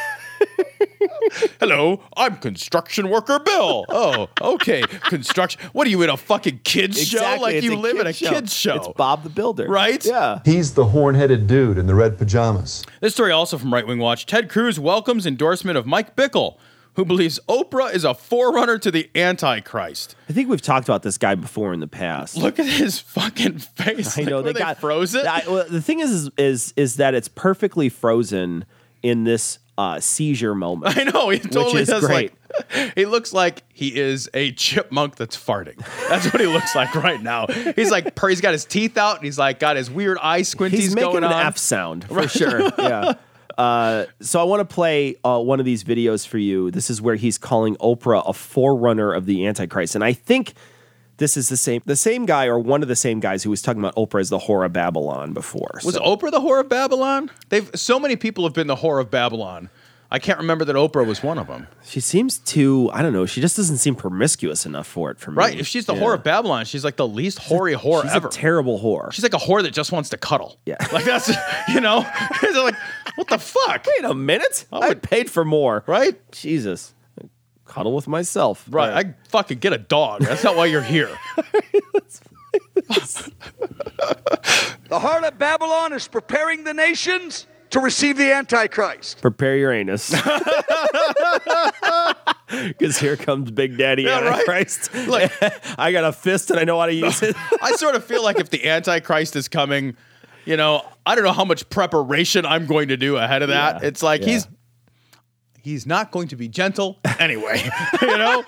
[1.59, 3.85] Hello, I'm construction worker Bill.
[3.89, 4.81] Oh, okay.
[4.81, 5.61] Construction.
[5.73, 7.37] What are you in a fucking kids show?
[7.41, 8.29] Like it's you live in a kid's show.
[8.31, 8.75] kids show.
[8.75, 9.67] It's Bob the Builder.
[9.67, 10.03] Right?
[10.05, 10.39] Yeah.
[10.45, 12.83] He's the horn-headed dude in the red pajamas.
[13.01, 14.25] This story also from Right Wing Watch.
[14.25, 16.57] Ted Cruz welcomes endorsement of Mike Bickle,
[16.95, 20.15] who believes Oprah is a forerunner to the Antichrist.
[20.29, 22.35] I think we've talked about this guy before in the past.
[22.35, 24.17] Look at his fucking face.
[24.17, 25.21] I know Like, they got frozen.
[25.21, 25.27] it.
[25.27, 28.65] I- well, the thing is, is, is, is that it's perfectly frozen
[29.03, 30.97] in this uh, seizure moment.
[30.97, 32.05] I know he totally does.
[32.05, 32.33] great.
[32.71, 35.77] Like he looks like he is a chipmunk that's farting.
[36.09, 37.47] That's what he looks like right now.
[37.47, 40.71] He's like he's got his teeth out and he's like got his weird eye squinties
[40.71, 41.45] He's making going an on.
[41.45, 42.71] F sound for sure.
[42.77, 43.13] Yeah.
[43.57, 46.71] Uh, so I want to play uh, one of these videos for you.
[46.71, 50.53] This is where he's calling Oprah a forerunner of the Antichrist, and I think
[51.17, 53.61] this is the same the same guy or one of the same guys who was
[53.61, 55.79] talking about Oprah as the whore of Babylon before.
[55.83, 57.29] Was So- Oprah the whore of Babylon?
[57.49, 59.69] They've so many people have been the whore of Babylon.
[60.13, 61.67] I can't remember that Oprah was one of them.
[61.85, 63.25] she seems too I don't know.
[63.25, 65.37] She just doesn't seem promiscuous enough for it for me.
[65.37, 65.57] Right?
[65.59, 66.01] If she's the Yeah.
[66.01, 68.27] whore of Babylon, she's like the least hoary whore she's ever.
[68.27, 69.11] a terrible whore.
[69.13, 70.57] she's like a whore that just wants to cuddle.
[70.65, 70.75] Yeah.
[70.91, 71.31] Like that's
[71.69, 72.05] you know,
[72.41, 72.75] They're like
[73.15, 73.85] what the fuck?
[73.97, 75.83] Wait a minute, I, would- paid for more.
[75.87, 76.19] Right?
[76.31, 76.93] Jesus,
[77.71, 78.65] cuddle with myself.
[78.69, 78.91] Right.
[79.05, 80.21] I fucking get a dog.
[80.21, 81.09] That's not why you're here.
[84.89, 89.21] The heart of Babylon is preparing the nations to receive the Antichrist.
[89.21, 90.13] Prepare your anus.
[92.51, 94.33] Because here comes Big Daddy Yeah, right.
[94.33, 94.93] Antichrist.
[95.07, 95.31] Look.
[95.79, 97.33] I got a fist and I know how to use it.
[97.61, 99.95] I sort of feel like if the Antichrist is coming,
[100.43, 103.81] you know, I don't know how much preparation I'm going to do ahead of that.
[103.81, 104.27] Yeah, It's like yeah.
[104.27, 104.47] he's
[105.61, 107.61] he's not going to be gentle anyway.
[108.01, 108.43] you know?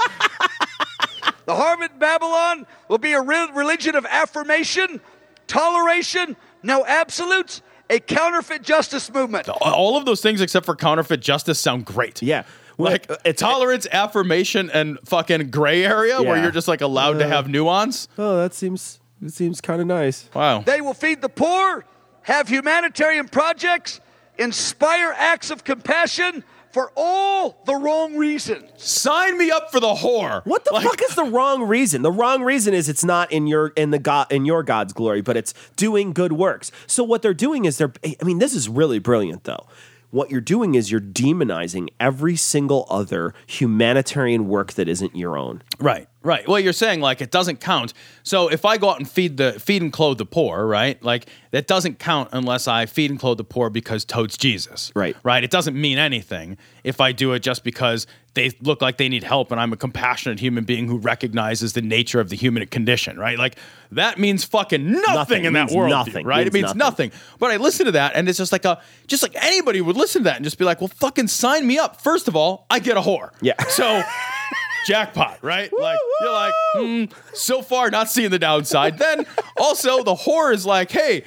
[1.46, 5.02] The harlot Babylon will be a re- religion of affirmation,
[5.48, 9.50] toleration, no absolutes, a counterfeit justice movement.
[9.50, 12.22] All of those things except for counterfeit justice sound great.
[12.22, 12.44] Yeah.
[12.78, 17.30] Like a tolerance, affirmation, and fucking gray area where you're just like allowed to Uh,
[17.30, 18.08] have nuance.
[18.18, 20.28] Oh, that seems it seems kind of nice.
[20.34, 20.62] Wow.
[20.62, 21.86] They will feed the poor,
[22.24, 24.00] have humanitarian projects,
[24.40, 26.44] inspire acts of compassion
[26.74, 28.70] for all the wrong reasons.
[28.78, 30.46] Sign me up for the whore.
[30.46, 32.02] What the fuck is the wrong reason?
[32.02, 35.22] The wrong reason is it's not in your in the God in your God's glory,
[35.22, 36.72] but it's doing good works.
[36.88, 39.68] So what they're doing is they're I mean, this is really brilliant though.
[40.10, 45.64] What you're doing is you're demonizing every single other humanitarian work that isn't your own.
[45.80, 46.48] Right, right.
[46.48, 47.94] Well, you're saying like it doesn't count.
[48.24, 51.02] So if I go out and feed the feed and clothe the poor, right?
[51.04, 54.92] Like that doesn't count unless I feed and clothe the poor because totes Jesus.
[54.96, 55.16] Right.
[55.24, 55.44] Right.
[55.44, 59.24] It doesn't mean anything if I do it just because they look like they need
[59.24, 63.20] help and I'm a compassionate human being who recognizes the nature of the human condition,
[63.20, 63.38] right?
[63.38, 63.58] Like
[63.92, 65.46] that means fucking nothing, Nothing.
[65.46, 66.26] in that world, nothing.
[66.26, 66.38] right?
[66.46, 67.10] Means it means nothing.
[67.10, 67.38] nothing.
[67.40, 70.22] But I listen to that and it's just like a just like anybody would listen
[70.22, 72.80] to that and just be like, "Well, fucking sign me up." First of all, I
[72.80, 73.30] get a whore.
[73.42, 73.62] Yeah.
[73.66, 74.02] So
[74.86, 75.72] jackpot, right?
[75.78, 78.98] Like you're like, hmm, so far not seeing the downside.
[78.98, 79.26] Then
[79.58, 81.24] also the whore is like, hey,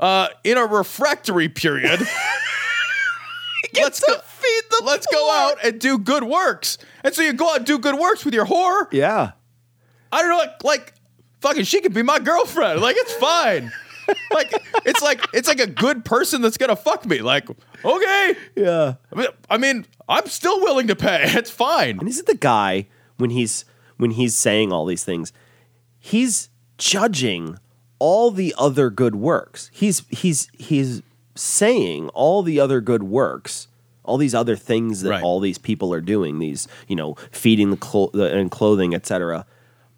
[0.00, 2.00] uh, in a refractory period,
[3.74, 6.78] let's go feed the let's go out and do good works.
[7.04, 8.86] And so you go out and do good works with your whore.
[8.92, 9.32] Yeah.
[10.12, 10.94] I don't know, like, like
[11.40, 12.80] fucking she could be my girlfriend.
[12.80, 13.72] Like it's fine.
[14.32, 14.52] like
[14.84, 17.20] it's like it's like a good person that's gonna fuck me.
[17.20, 17.48] Like
[17.84, 18.94] okay, Yeah.
[19.12, 21.24] I mean, I mean, I'm still willing to pay.
[21.36, 21.98] It's fine.
[21.98, 22.86] And isn't the guy
[23.16, 23.64] when he's
[23.96, 25.32] when he's saying all these things,
[25.98, 26.48] he's
[26.78, 27.58] judging
[27.98, 29.70] all the other good works.
[29.72, 31.02] He's he's he's
[31.34, 33.68] saying all the other good works,
[34.04, 35.22] all these other things that Right.
[35.22, 39.46] all these people are doing, these you know feeding the, clo- the and clothing, etc.,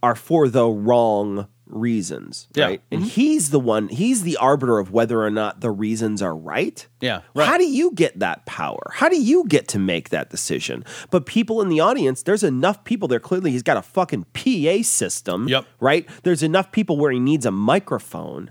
[0.03, 2.65] are for the wrong reasons, Yeah.
[2.65, 2.83] right?
[2.91, 3.11] And mm-hmm.
[3.11, 3.89] he's the one.
[3.89, 6.87] He's the arbiter of whether or not the reasons are right.
[7.01, 8.93] Yeah, How do you get that power?
[8.95, 10.85] How do you get to make that decision?
[11.11, 13.21] But people in the audience, there's enough people there.
[13.21, 15.49] Clearly, he's got a fucking PA system.
[15.49, 15.67] Yep.
[15.81, 16.09] Right?
[16.23, 18.51] There's enough people where he needs a microphone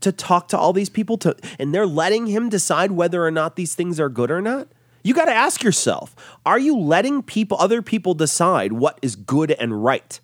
[0.00, 3.56] to talk to all these people to and they're letting him decide whether or not
[3.56, 4.68] these things are good or not.
[5.02, 9.50] You got to ask yourself, are you letting people other people decide what is good
[9.52, 10.20] and right?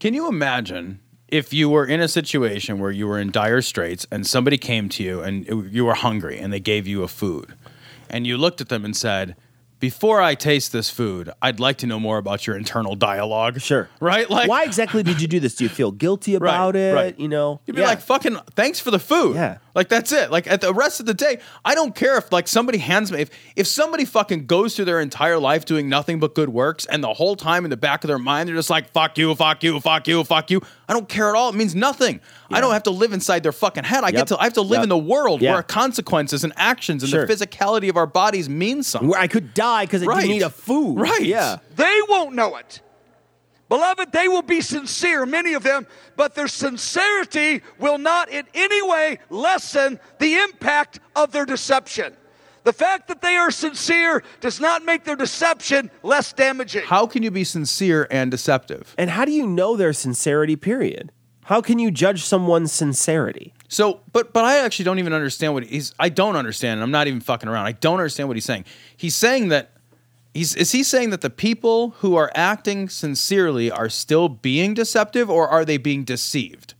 [0.00, 1.00] Can you imagine
[1.30, 4.88] if you were in a situation where you were in dire straits and somebody came
[4.90, 7.54] to you and it- you were hungry and they gave you a food
[8.08, 9.36] and you looked at them and said,
[9.78, 13.60] before I taste this food, I'd like to know more about your internal dialogue.
[13.62, 13.88] Sure.
[13.98, 14.28] Right?
[14.28, 15.54] Like Why exactly did you do this?
[15.54, 16.94] Do you feel guilty Right, about it?
[16.94, 17.18] right.
[17.18, 17.60] You know?
[17.66, 17.88] You'd be Yeah.
[17.88, 19.36] like, fucking, thanks for the food.
[19.36, 19.56] Yeah.
[19.74, 20.30] Like, that's it.
[20.30, 23.20] Like, at the rest of the day, I don't care if, like, somebody hands me,
[23.20, 27.02] if, if somebody fucking goes through their entire life doing nothing but good works and
[27.04, 29.62] the whole time in the back of their mind, they're just like, fuck you, fuck
[29.62, 30.60] you, fuck you, fuck you.
[30.88, 31.50] I don't care at all.
[31.50, 32.20] It means nothing.
[32.50, 34.02] I don't have to live inside their fucking head.
[34.02, 34.14] I Yep.
[34.14, 34.82] get to, I have to live Yep.
[34.84, 35.52] in the world Yeah.
[35.52, 37.26] where consequences and actions and Sure.
[37.26, 39.08] the physicality of our bodies mean something.
[39.10, 40.20] where I could die because I Right.
[40.22, 40.98] didn't eat a food.
[40.98, 41.22] Right.
[41.22, 41.58] Yeah.
[41.76, 42.80] They won't know it.
[43.70, 48.82] Beloved, they will be sincere, many of them, but their sincerity will not in any
[48.82, 52.16] way lessen the impact of their deception.
[52.64, 56.82] The fact that they are sincere does not make their deception less damaging.
[56.84, 58.92] How can you be sincere and deceptive?
[58.98, 61.12] And how do you know their sincerity, period?
[61.44, 63.54] How can you judge someone's sincerity?
[63.68, 65.94] So, but but I actually don't even understand what he's.
[65.98, 66.74] I don't understand.
[66.74, 67.66] and I'm not even fucking around.
[67.66, 68.64] I don't understand what he's saying.
[68.96, 69.70] He's saying that
[70.34, 75.28] he's is he saying that the people who are acting sincerely are still being deceptive,
[75.30, 76.74] or are they being deceived?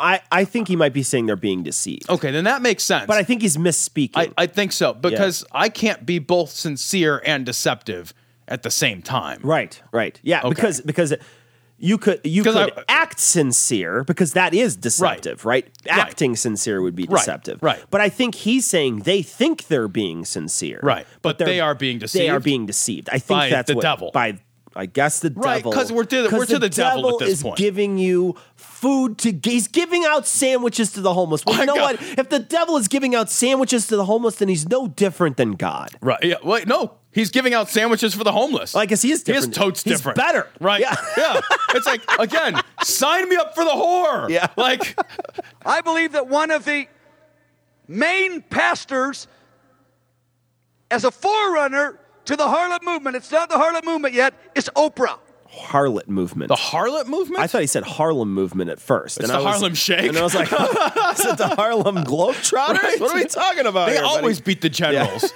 [0.00, 2.08] I, I think he might be saying they're being deceived.
[2.08, 3.06] Okay, then that makes sense.
[3.06, 4.12] But I think he's misspeaking.
[4.14, 8.14] I, I think so because I can't be both sincere and deceptive
[8.46, 9.40] at the same time.
[9.42, 10.18] right, right.
[10.22, 10.48] Yeah, Okay.
[10.50, 11.14] because because
[11.78, 15.66] you could you could I- act sincere because that is deceptive, right?
[15.88, 17.62] Acting sincere would be deceptive.
[17.62, 17.82] right.
[17.90, 20.80] But I think he's saying they think they're being sincere.
[20.82, 23.08] Right, but they're- they are being They are deceived being deceived.
[23.10, 24.10] I think by that's the what, devil.
[24.12, 24.38] By
[24.78, 25.72] I guess the Right, devil.
[25.72, 27.56] 'cause we're to the- we're to the devil at this is point.
[27.56, 29.38] giving you food to.
[29.42, 31.44] He's giving out sandwiches to the homeless.
[31.44, 31.98] Well, My you know God.
[32.00, 32.18] what?
[32.18, 35.52] If the devil is giving out sandwiches to the homeless, then he's no different than
[35.52, 35.90] God.
[36.00, 36.22] Right.
[36.22, 36.36] Yeah.
[36.44, 36.68] Wait.
[36.68, 36.92] No.
[37.10, 38.74] He's giving out sandwiches for the homeless.
[38.74, 39.54] Well, I guess he is He is different.
[39.54, 40.16] totes He's different.
[40.16, 40.46] better.
[40.60, 40.80] Right.
[40.80, 40.94] Yeah.
[41.16, 41.40] yeah.
[41.74, 44.28] It's like again, sign me up for the whore.
[44.30, 44.46] Yeah.
[44.56, 44.96] Like
[45.66, 46.86] I believe that one of the
[47.88, 49.26] main pastors,
[50.90, 51.98] as a forerunner
[52.28, 55.18] to the harlot movement, it's not the harlot movement yet, it's Oprah.
[55.50, 56.48] Harlot movement.
[56.48, 57.42] the harlot movement.
[57.42, 59.16] I thought he said Harlem movement at first.
[59.18, 60.08] It's and the I was, Harlem Shake.
[60.10, 62.82] And I was like, is it the Harlem Globetrotters?
[62.82, 63.00] Right.
[63.00, 64.16] What are we talking about they here, buddy?
[64.18, 65.32] always beat the generals.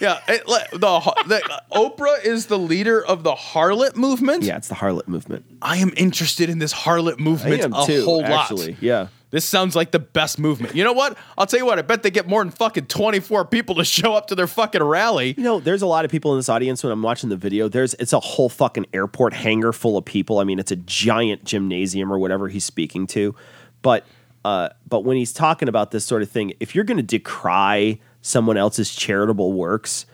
[0.00, 0.78] Yeah, it, the,
[1.26, 4.42] the Oprah is the leader of the harlot movement.
[4.42, 5.44] Yeah, it's the harlot movement.
[5.62, 8.72] I am interested in this harlot movement I am a too, whole actually.
[8.72, 8.82] lot.
[8.82, 9.06] Yeah.
[9.32, 10.76] This sounds like the best movement.
[10.76, 11.16] You know what?
[11.36, 11.78] I'll tell you what.
[11.78, 14.46] I bet they get more than fucking twenty four people to show up to their
[14.46, 15.34] fucking rally.
[15.36, 17.66] You know, there's a lot of people in this audience when I'm watching the video.
[17.66, 20.38] There's it's a whole fucking airport hangar full of people.
[20.38, 23.34] I mean, it's a giant gymnasium or whatever he's speaking to.
[23.80, 24.04] But
[24.44, 27.98] uh, but when he's talking about this sort of thing, if you're going to decry
[28.20, 30.04] someone else's charitable works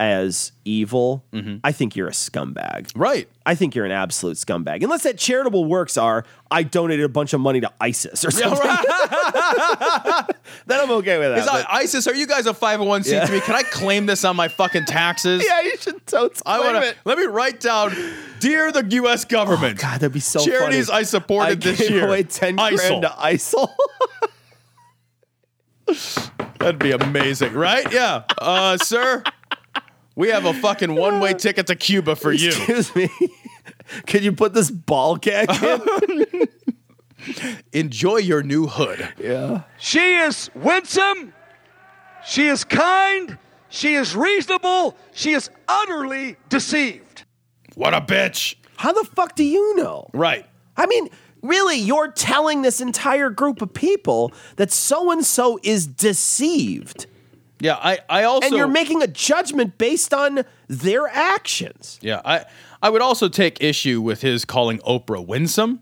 [0.00, 1.24] as evil,
[1.64, 2.92] I think you're a scumbag.
[2.94, 3.28] Right.
[3.44, 4.82] I think you're an absolute scumbag.
[4.84, 8.60] Unless that charitable works are I donated a bunch of money to ISIS or something.
[10.66, 11.46] then I'm okay with that.
[11.46, 13.10] But- ISIS, are you guys a 501c3?
[13.10, 13.40] Yeah.
[13.40, 15.44] Can I claim this on my fucking taxes?
[15.46, 16.96] yeah, you should totally I to it.
[17.04, 17.92] let me write down,
[18.40, 19.24] dear the U.S.
[19.24, 19.78] government.
[19.80, 21.00] Oh, God, that'd be so Charities funny.
[21.00, 22.06] I supported I this gave year.
[22.06, 22.76] away 10 ISIL.
[22.76, 23.68] grand to ISIL.
[26.58, 27.90] That'd be amazing, right?
[27.92, 29.22] Yeah, uh, sir.
[30.18, 32.48] We have a fucking one-way ticket to Cuba for you.
[32.48, 33.08] Excuse me.
[34.06, 36.48] Can you put this ball gag in?
[37.72, 39.10] Enjoy your new hood.
[39.16, 39.62] yeah.
[39.78, 41.34] She is winsome.
[42.26, 43.38] She is kind.
[43.68, 44.96] She is reasonable.
[45.12, 47.22] She is utterly deceived.
[47.76, 48.56] What a bitch.
[48.76, 50.10] How the fuck do you know?
[50.12, 50.44] Right.
[50.76, 51.10] I mean,
[51.42, 57.06] really, you're telling this entire group of people that so and so is deceived.
[57.60, 61.98] Yeah, I, I also and you're making a judgment based on their actions.
[62.02, 62.44] Yeah, I
[62.82, 65.80] I would also take issue with his calling Oprah winsome.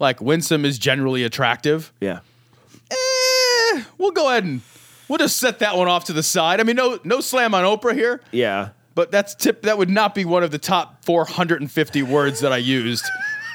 [0.00, 1.92] Like winsome is generally attractive.
[2.00, 2.20] Yeah.
[2.90, 4.60] Eh, we'll go ahead and
[5.08, 6.60] we'll just set that one off to the side.
[6.60, 8.70] I mean, no no slam on Oprah here, Yeah.
[8.94, 12.56] but that's tip that would not be one of the top 450 words that I
[12.58, 13.04] used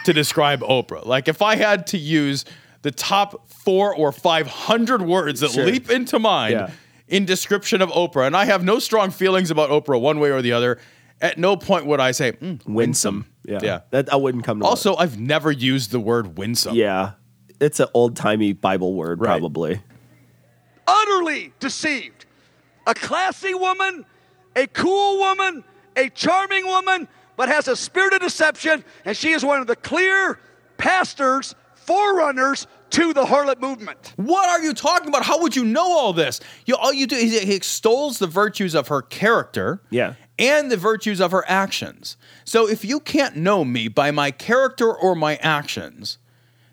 [0.06, 1.06] to describe Oprah.
[1.06, 2.46] Like if I had to use
[2.84, 5.66] the top 4 or 500 words that Sure.
[5.66, 6.70] leap into mind Yeah.
[7.08, 10.42] In description of Oprah, and I have no strong feelings about Oprah one way or
[10.42, 10.80] the other,
[11.22, 13.26] at no point would I say mm, winsome.
[13.46, 13.60] Yeah.
[13.62, 13.80] Yeah.
[13.92, 16.76] That I wouldn't come to Also, I've never used the word winsome.
[16.76, 17.12] Yeah.
[17.60, 19.28] It's an old timey Bible word, Right.
[19.40, 19.82] probably.
[20.88, 22.26] Utterly deceived.
[22.88, 24.06] A classy woman,
[24.56, 25.64] a cool woman,
[25.96, 29.76] a charming woman, but has a spirit of deception, and she is one of the
[29.78, 30.40] clear
[30.78, 34.14] pastors, forerunners to the harlot movement.
[34.18, 35.24] What are you talking about?
[35.24, 36.40] How would you know all this?
[36.66, 39.82] You all you do is he extols the virtues of her character.
[39.90, 40.14] Yeah.
[40.40, 42.18] And the virtues of her actions.
[42.44, 46.18] So if you can't know me by my character or my actions,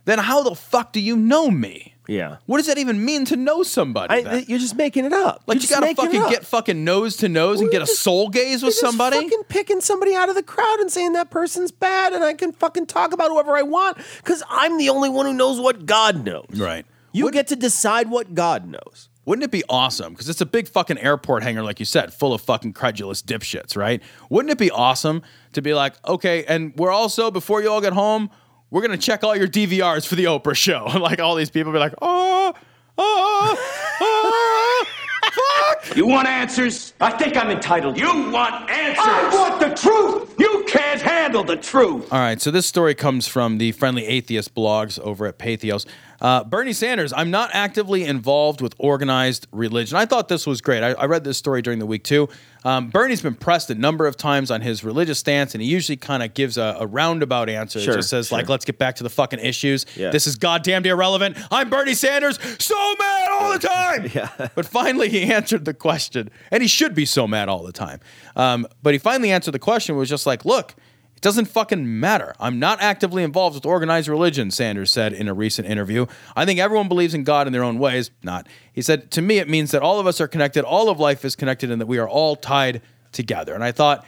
[0.05, 1.95] then how the fuck do you know me?
[2.11, 2.37] Yeah.
[2.47, 4.13] What does that even mean to know somebody?
[4.15, 4.45] I, then?
[4.49, 5.43] you're just making it up.
[5.47, 6.31] like You're you just gotta making it fucking up.
[6.31, 8.71] get fucking nose to nose and Well, get you're a just- soul gaze with You're
[8.71, 9.17] just somebody?
[9.23, 12.53] fucking picking somebody out of the crowd and saying that person's bad, and I can
[12.53, 16.25] fucking talk about whoever I want because I'm the only one who knows what God
[16.25, 16.47] knows.
[16.57, 16.85] Right.
[17.13, 19.09] You get to decide what God knows.
[19.25, 20.13] Wouldn't it be awesome?
[20.15, 23.77] Because it's a big fucking airport hangar, like you said, full of fucking credulous dipshits,
[23.77, 24.03] right?
[24.31, 27.93] Wouldn't it be awesome to be like, okay, and we're also, before you all get
[27.93, 28.31] home,
[28.71, 30.85] we're going to check all your DVRs for the Oprah show.
[30.99, 32.55] like all these people be like, oh,
[32.99, 33.57] oh,
[34.01, 34.87] oh, oh,
[35.33, 35.97] fuck.
[35.97, 36.95] You want answers?
[37.01, 37.99] I think I'm entitled.
[37.99, 39.05] You want answers?
[39.05, 40.35] I want the truth.
[40.39, 42.13] You can't handle the truth.
[42.13, 45.87] All right, so this story comes from the Friendly Atheist blogs over at Patheos.
[46.21, 49.97] Uh, Bernie Sanders, I'm not actively involved with organized religion.
[49.97, 50.83] I thought this was great.
[50.83, 52.29] I, I read this story during the week too.
[52.63, 55.97] Um, Bernie's been pressed a number of times on his religious stance, and he usually
[55.97, 57.81] kind of gives a, a roundabout answer.
[57.81, 58.37] Sure, it just says, sure.
[58.37, 59.87] like, let's get back to the fucking issues.
[59.97, 60.11] Yeah.
[60.11, 61.39] This is goddamn irrelevant.
[61.51, 63.71] I'm Bernie Sanders, so mad all the time.
[64.13, 64.49] Yeah.
[64.55, 68.01] But finally, he answered the question, and he should be so mad all the time.
[68.35, 70.75] Um, but he finally answered the question, was just like, look,
[71.21, 72.35] it doesn't fucking matter.
[72.41, 76.07] I'm not actively involved with organized religion, Sanders said in a recent interview.
[76.35, 78.11] I think everyone believes in God in their own ways.
[78.23, 78.47] Not.
[78.73, 81.23] He said, to me, it means that all of us are connected, all of life
[81.27, 82.81] is connected, and that we are all tied
[83.13, 83.53] together.
[83.53, 84.07] And I thought,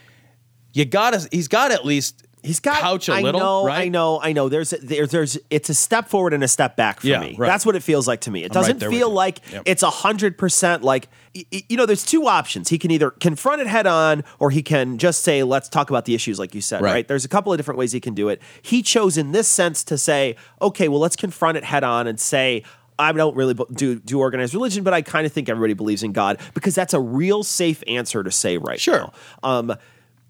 [0.72, 3.82] you gotta, he's got at least He's got couch a I little, know, right?
[3.82, 4.48] I know, I know.
[4.48, 7.36] There's there's there's it's a step forward and a step back for Yeah, me.
[7.38, 7.46] right.
[7.46, 8.42] That's what it feels like to me.
[8.42, 9.62] It doesn't there with feel like Yep.
[9.66, 11.86] it's a hundred percent like you know.
[11.86, 12.68] There's two options.
[12.68, 16.04] He can either confront it head on, or he can just say, "Let's talk about
[16.04, 16.82] the issues," like you said.
[16.82, 16.92] Right.
[16.92, 17.08] Right.
[17.08, 18.42] There's a couple of different ways he can do it.
[18.60, 22.18] He chose in this sense to say, "Okay, well, let's confront it head on and
[22.18, 22.64] say."
[22.98, 26.12] I don't really do do organized religion, but I kind of think everybody believes in
[26.12, 28.98] God because that's a real safe answer to say right Sure.
[28.98, 29.12] now.
[29.42, 29.74] Um,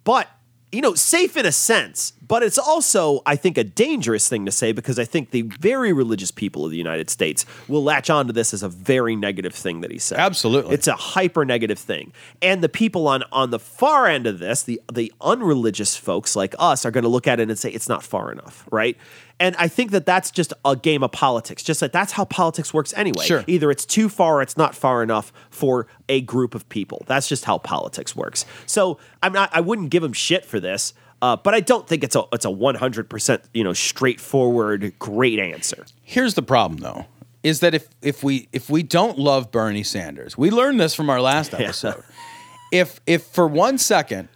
[0.04, 0.28] but
[0.72, 4.52] you know, safe in a sense, but it's also, I think, a dangerous thing to
[4.52, 8.32] say because I think the very religious people of the United States will latch onto
[8.32, 10.18] this as a very negative thing that he said.
[10.18, 10.74] Absolutely.
[10.74, 12.10] it's a hyper negative thing,
[12.40, 16.54] and the people on on the far end of this, the the unreligious folks like
[16.58, 18.96] us, are going to look at it and say it's not far enough, right?
[19.42, 21.64] And I think that that's just a game of politics.
[21.64, 23.24] Just that that's how politics works anyway.
[23.24, 23.42] Sure.
[23.48, 27.02] Either it's too far or it's not far enough for a group of people.
[27.08, 28.46] That's just how politics works.
[28.66, 29.50] So I'm not.
[29.52, 30.94] I wouldn't give him shit for this.
[31.20, 35.40] Uh, but I don't think it's a it's a 100 percent you know straightforward great
[35.40, 35.86] answer.
[36.04, 37.06] Here's the problem though.
[37.42, 41.10] Is that if if we if we don't love Bernie Sanders, we learned this from
[41.10, 42.04] our last episode.
[42.70, 44.28] if if for one second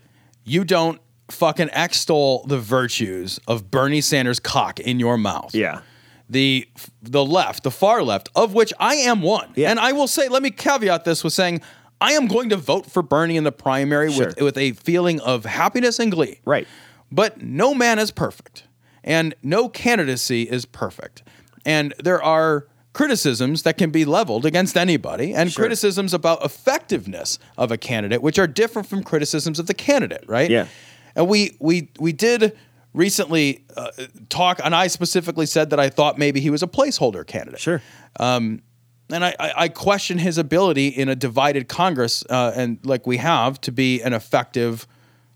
[0.43, 1.01] you don't
[1.31, 5.55] fucking extol the virtues of Bernie Sanders' cock in your mouth.
[5.55, 5.81] Yeah.
[6.29, 6.69] The
[7.03, 9.53] the left, the far left, of which I am one.
[9.57, 11.61] And I will say, let me caveat this with saying
[12.01, 15.45] I am going to vote for Bernie in the primary with, with a feeling of
[15.45, 16.41] happiness and glee.
[16.45, 16.67] Right.
[17.13, 18.65] But no man is perfect.
[19.05, 21.23] And no candidacy is perfect.
[21.65, 25.63] And there are criticisms that can be leveled against anybody and Sure.
[25.65, 30.51] criticisms about effectiveness of a candidate which are different from criticisms of the candidate right
[30.51, 30.67] Yeah.
[31.17, 32.57] And we we we did
[32.95, 33.91] recently uh,
[34.29, 37.83] talk and i specifically said that i thought maybe he was a placeholder candidate sure
[38.21, 38.63] um
[39.09, 43.19] and I, I, I question his ability in a divided Congress, uh, and like we
[43.19, 44.87] have, to be an effective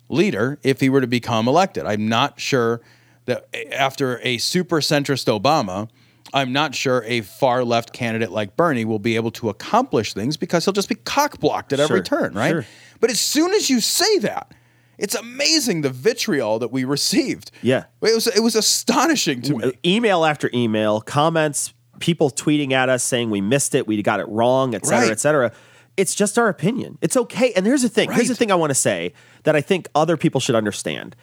[0.08, 1.86] leader if he were to become elected.
[1.86, 2.80] I'm not sure
[3.26, 5.88] that after a super centrist Obama,
[6.34, 10.36] I'm not sure a far left candidate like Bernie will be able to accomplish things
[10.36, 12.50] because he'll just be cockblocked at every Sure, turn, right?
[12.50, 12.66] sure.
[12.98, 14.52] But as soon as you say that,
[15.00, 17.50] it's amazing the vitriol that we received.
[17.62, 17.84] Yeah.
[18.02, 19.64] It was it was astonishing to me.
[19.64, 24.20] Uh, email after email, comments, people tweeting at us saying we missed it, we got
[24.20, 25.10] it wrong, et cetera, Right.
[25.12, 25.52] et cetera.
[25.96, 26.96] It's just our opinion.
[27.02, 27.52] It's okay.
[27.54, 28.10] And here's the thing.
[28.12, 31.16] Here's the thing I want to say that I think other people should understand.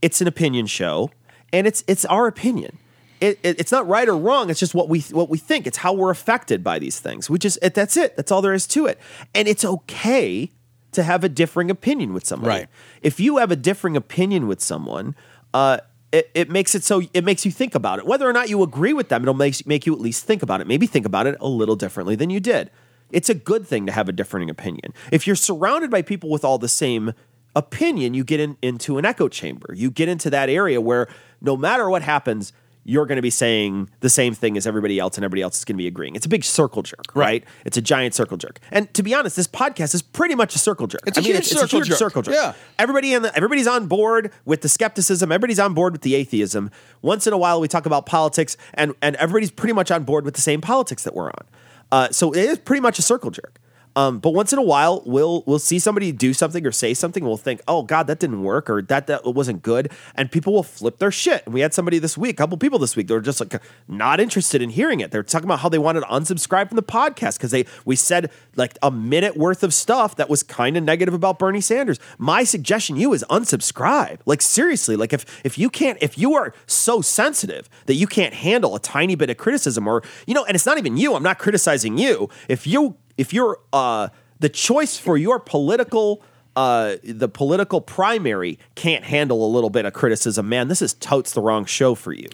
[0.00, 1.10] It's an opinion show,
[1.52, 2.78] and it's it's our opinion.
[3.20, 4.50] It, it- it's not right or wrong.
[4.50, 5.66] It's just what we what we think.
[5.66, 7.30] It's how we're affected by these things.
[7.30, 8.16] We just it, that's it.
[8.16, 8.98] That's all there is to it.
[9.34, 10.52] And it's okay
[10.92, 12.60] to have a differing opinion with somebody.
[12.60, 12.68] Right.
[13.02, 15.14] If you have a differing opinion with someone,
[15.52, 15.78] uh,
[16.12, 18.06] it, it makes it so it makes you think about it.
[18.06, 20.60] Whether or not you agree with them, it'll make make you at least think about
[20.60, 20.66] it.
[20.66, 22.70] Maybe think about it a little differently than you did.
[23.10, 24.94] It's a good thing to have a differing opinion.
[25.10, 27.12] If you're surrounded by people with all the same
[27.54, 29.74] opinion, you get in, into an echo chamber.
[29.74, 31.08] You get into that area where
[31.40, 32.52] no matter what happens,
[32.84, 35.64] you're going to be saying the same thing as everybody else, and everybody else is
[35.64, 36.16] going to be agreeing.
[36.16, 37.44] It's a big circle jerk, right?
[37.64, 38.58] It's a giant circle jerk.
[38.70, 41.02] And to be honest, this podcast is pretty much a circle jerk.
[41.06, 41.98] It's a huge circle jerk.
[41.98, 42.34] circle jerk.
[42.34, 42.54] Yeah.
[42.78, 45.30] Everybody in the, everybody's on board with the skepticism.
[45.30, 46.70] Everybody's on board with the atheism.
[47.02, 50.24] Once in a while, we talk about politics, and and everybody's pretty much on board
[50.24, 51.46] with the same politics that we're on.
[51.92, 53.60] Uh, so it is pretty much a circle jerk.
[53.96, 57.24] Um, but once in a while, we'll we'll see somebody do something or say something.
[57.24, 60.62] We'll think, "Oh God, that didn't work," or "That that wasn't good," and people will
[60.62, 61.42] flip their shit.
[61.44, 63.60] And we had somebody this week, a couple people this week, they were just like
[63.88, 65.10] not interested in hearing it.
[65.10, 68.30] They're talking about how they wanted to unsubscribe from the podcast because they we said
[68.56, 71.98] like a minute worth of stuff that was kind of negative about Bernie Sanders.
[72.18, 74.20] My suggestion to you is unsubscribe.
[74.26, 78.34] Like seriously, like if if you can't, if you are so sensitive that you can't
[78.34, 81.14] handle a tiny bit of criticism, or you know, and it's not even you.
[81.14, 82.28] I'm not criticizing you.
[82.48, 84.08] If you if you're uh
[84.40, 86.22] the choice for your political
[86.56, 91.32] uh the political primary can't handle a little bit of criticism, man, this is totes
[91.32, 92.28] the wrong show for you.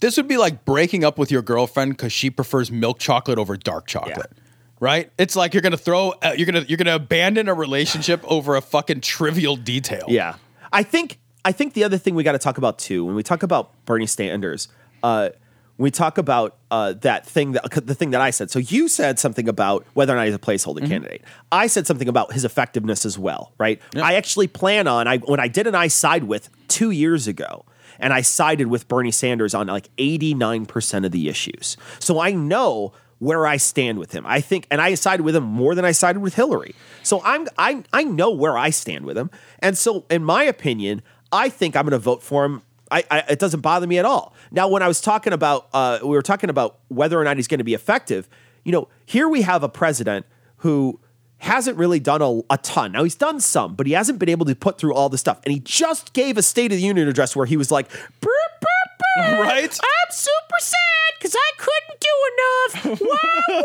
[0.00, 3.54] This would be like breaking up with your girlfriend because she prefers milk chocolate over
[3.56, 4.32] dark chocolate.
[4.80, 5.10] Right?
[5.18, 8.62] It's like you're gonna throw, uh, you're gonna, you're gonna abandon a relationship over a
[8.62, 10.06] fucking trivial detail.
[10.08, 10.36] Yeah.
[10.72, 13.22] I think I think the other thing we got to talk about too when we
[13.22, 14.68] talk about Bernie Sanders,
[15.02, 15.30] uh,
[15.78, 18.50] we talk about uh, that thing that the thing that I said.
[18.50, 21.22] So you said something about whether or not he's a placeholder candidate.
[21.52, 23.80] I said something about his effectiveness as well, right?
[23.96, 27.64] I actually plan on I when I did an iSideWith two years ago.
[28.00, 31.76] And I sided with Bernie Sanders on like 89% of the issues.
[31.98, 34.24] So I know where I stand with him.
[34.26, 36.74] I think, and I sided with him more than I sided with Hillary.
[37.02, 39.30] So I'm, I, I know where I stand with him.
[39.58, 41.02] And so, in my opinion,
[41.32, 42.62] I think I'm going to vote for him.
[42.90, 44.34] I, I, it doesn't bother me at all.
[44.50, 47.48] Now, when I was talking about, uh, we were talking about whether or not he's
[47.48, 48.28] going to be effective.
[48.64, 50.26] You know, here we have a president
[50.58, 51.00] who
[51.38, 52.92] hasn't really done a, a ton.
[52.92, 55.40] Now he's done some, but he hasn't been able to put through all the stuff.
[55.44, 57.88] And he just gave a State of the Union address where he was like,
[58.20, 58.30] "Brr,
[58.60, 59.78] brr, brr, Right?
[59.80, 60.76] I'm super sad
[61.18, 63.00] because I couldn't do enough.
[63.00, 63.62] Wah,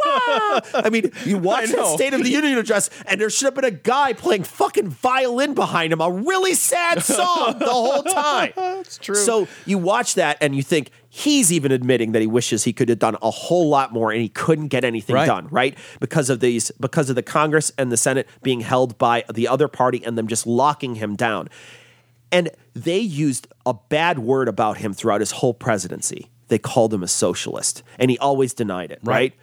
[0.74, 0.82] wah.
[0.86, 1.84] I mean, you watch the.
[1.96, 5.54] State of the Union address, and there should have been a guy playing fucking violin
[5.54, 8.52] behind him, a really sad song the whole time.
[8.56, 9.16] That's true.
[9.16, 12.90] So you watch that, and you think he's even admitting that he wishes he could
[12.90, 15.26] have done a whole lot more, and he couldn't get anything Right.
[15.28, 15.78] done, right?
[16.00, 19.68] Because of these, because of the Congress and the Senate being held by the other
[19.68, 21.50] party, and them just locking him down.
[22.32, 26.30] And they used a bad word about him throughout his whole presidency.
[26.48, 29.14] They called him a socialist, and he always denied it, right?
[29.14, 29.34] Right.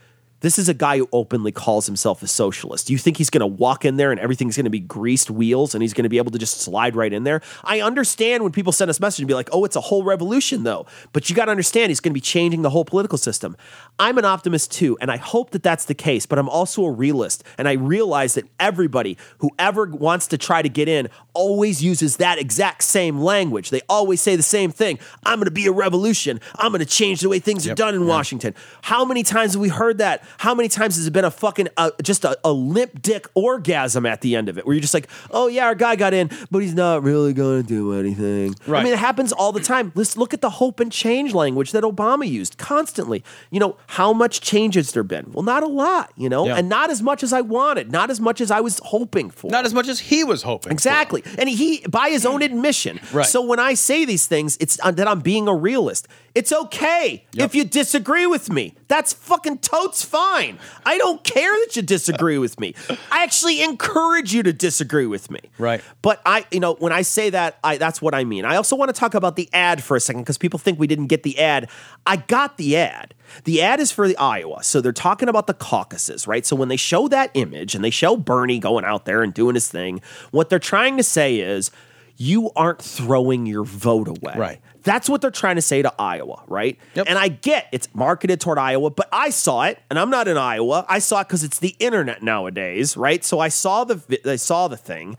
[0.41, 2.87] This is a guy who openly calls himself a socialist.
[2.87, 5.31] Do you think he's going to walk in there and everything's going to be greased
[5.31, 7.43] wheels and he's going to be able to just slide right in there?
[7.63, 10.63] I understand when people send us message and be like, "Oh, it's a whole revolution
[10.63, 13.57] though." But you got to understand he's going to be changing the whole political system.
[13.99, 16.91] I'm an optimist too, and I hope that that's the case, but I'm also a
[16.91, 21.83] realist and I realize that everybody who ever wants to try to get in always
[21.83, 23.71] uses that exact same language.
[23.71, 24.99] They always say the same thing.
[25.25, 26.41] I'm going to be a revolution.
[26.57, 28.55] I'm going to change the way things are done in Washington.
[28.83, 30.25] How many times have we heard that?
[30.39, 34.07] How many times has it been a fucking uh, just a, a limp dick orgasm
[34.07, 36.31] at the end of it, where you're just like, oh yeah, our guy got in,
[36.51, 38.55] but he's not really going to do anything.
[38.69, 39.93] I mean, it happens all the time.
[39.95, 43.23] Let's look at the hope and change language that Obama used constantly.
[43.51, 45.31] You know, how much change has there been?
[45.33, 46.13] Well, not a lot.
[46.17, 46.57] You know, Yeah.
[46.57, 49.51] and not as much as I wanted, not as much as I was hoping for.
[49.51, 50.73] Not as much as he was hoping.
[50.73, 51.23] Exactly.
[51.39, 53.01] And he, by his own admission.
[53.13, 53.27] Right.
[53.27, 56.09] So when I say these things, it's uh, that I'm being a realist.
[56.35, 58.75] It's okay if you disagree with me.
[58.89, 60.20] That's fucking totes fine.
[60.21, 62.75] I don't care that you disagree with me.
[63.11, 65.41] I actually encourage you to disagree with me.
[65.59, 65.83] Right.
[66.03, 68.45] But I, you know, when I say that, I that's what I mean.
[68.45, 70.87] I also want to talk about the ad for a second because people think we
[70.87, 71.69] didn't get the ad.
[72.07, 73.15] I got the ad.
[73.45, 74.63] The ad is for the Iowa.
[74.63, 76.45] So they're talking about the caucuses, right?
[76.45, 79.55] So when they show that image and they show Bernie going out there and doing
[79.55, 80.01] his thing,
[80.31, 81.71] what they're trying to say is
[82.17, 84.35] you aren't throwing your vote away.
[84.37, 84.61] Right.
[84.83, 86.79] That's what they're trying to say to Iowa, right?
[86.95, 90.37] And I get it's marketed toward Iowa, but I saw it, and I'm not in
[90.37, 90.87] Iowa.
[90.89, 93.25] I saw it because it's the internet nowadays, right?
[93.25, 95.17] So I saw the I saw the thing.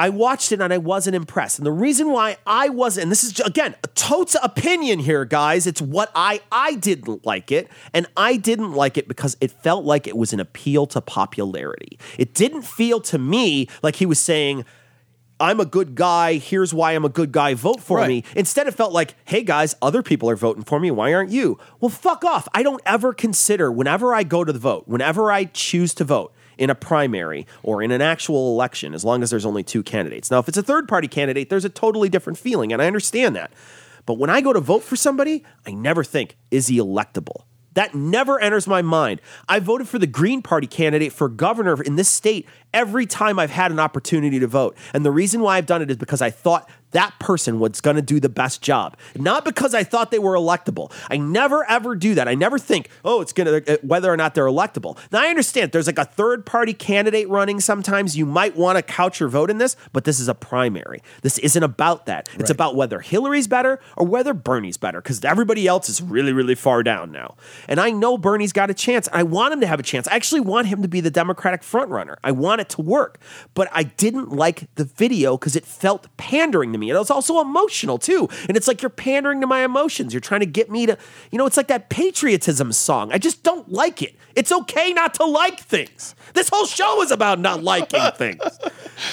[0.00, 1.58] I watched it and I wasn't impressed.
[1.58, 5.66] And the reason why I wasn't, and this is again a totes opinion here, guys.
[5.66, 9.84] It's what I I didn't like it, and I didn't like it because it felt
[9.84, 11.98] like it was an appeal to popularity.
[12.16, 14.64] It didn't feel to me like he was saying.
[15.40, 16.34] I'm a good guy.
[16.34, 17.54] Here's why I'm a good guy.
[17.54, 18.08] Vote for Right.
[18.08, 18.24] me.
[18.36, 20.90] Instead, it felt like, hey guys, other people are voting for me.
[20.90, 21.58] Why aren't you?
[21.80, 22.46] Well, fuck off.
[22.54, 26.32] I don't ever consider, whenever I go to the vote, whenever I choose to vote
[26.58, 30.30] in a primary or in an actual election, as long as there's only two candidates.
[30.30, 33.34] Now, if it's a third party candidate, there's a totally different feeling, and I understand
[33.34, 33.50] that.
[34.04, 37.44] But when I go to vote for somebody, I never think, is he electable?
[37.74, 39.20] That never enters my mind.
[39.48, 43.50] I voted for the Green Party candidate for governor in this state every time I've
[43.50, 44.76] had an opportunity to vote.
[44.94, 47.96] And the reason why I've done it is because I thought that person was going
[47.96, 50.92] to do the best job, not because I thought they were electable.
[51.08, 52.28] I never ever do that.
[52.28, 54.98] I never think, oh, it's going to, uh, whether or not they're electable.
[55.12, 58.16] Now, I understand there's like a third party candidate running sometimes.
[58.16, 61.02] You might want to couch your vote in this, but this is a primary.
[61.22, 62.28] This isn't about that.
[62.38, 66.54] It's about whether Hillary's better or whether Bernie's better because everybody else is really, really
[66.54, 67.36] far down now.
[67.68, 69.08] And I know Bernie's got a chance.
[69.12, 70.08] I want him to have a chance.
[70.08, 72.16] I actually want him to be the Democratic frontrunner.
[72.24, 73.18] I want it to work.
[73.54, 76.90] But I didn't like the video because it felt pandering to me.
[76.90, 78.28] And it was also emotional too.
[78.48, 80.12] And it's like you're pandering to my emotions.
[80.12, 80.96] You're trying to get me to,
[81.30, 83.12] you know, it's like that patriotism song.
[83.12, 84.14] I just don't like it.
[84.36, 86.14] It's okay not to like things.
[86.34, 88.40] This whole show is about not liking things.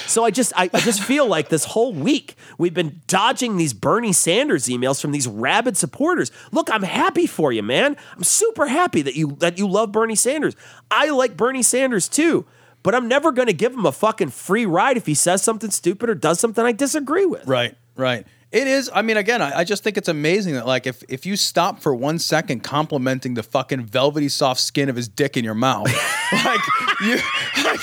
[0.06, 3.72] So I just I, I just feel like this whole week we've been dodging these
[3.72, 6.30] Bernie Sanders emails from these rabid supporters.
[6.52, 7.96] Look, I'm happy for you, man.
[8.16, 10.54] I'm super happy that you that you love Bernie Sanders.
[10.90, 12.46] I like Bernie Sanders too.
[12.82, 15.70] But I'm never going to give him a fucking free ride if he says something
[15.70, 17.46] stupid or does something I disagree with.
[17.46, 18.26] Right, right.
[18.50, 18.90] It is.
[18.94, 21.80] I mean, again, I, I just think it's amazing that, like, if if you stop
[21.80, 25.86] for one second complimenting the fucking velvety soft skin of his dick in your mouth,
[26.44, 26.60] like,
[27.02, 27.16] you,
[27.62, 27.80] like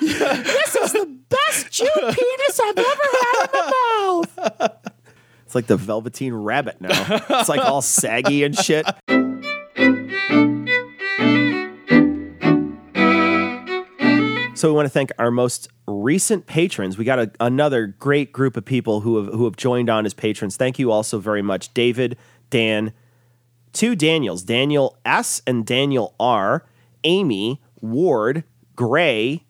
[0.00, 4.24] This is the best Jew penis I've ever had in my
[4.58, 4.92] mouth.
[5.46, 7.20] It's like the Velveteen Rabbit now.
[7.30, 8.86] It's like all saggy and shit.
[14.62, 16.96] So we want to thank our most recent patrons.
[16.96, 20.14] We got a, another great group of people who have who have joined on as
[20.14, 20.56] patrons.
[20.56, 22.16] Thank you also very much, David,
[22.48, 22.92] Dan,
[23.72, 26.64] two Daniels, Daniel S and Daniel R,
[27.02, 28.44] Amy, Ward,
[28.76, 29.42] Gray,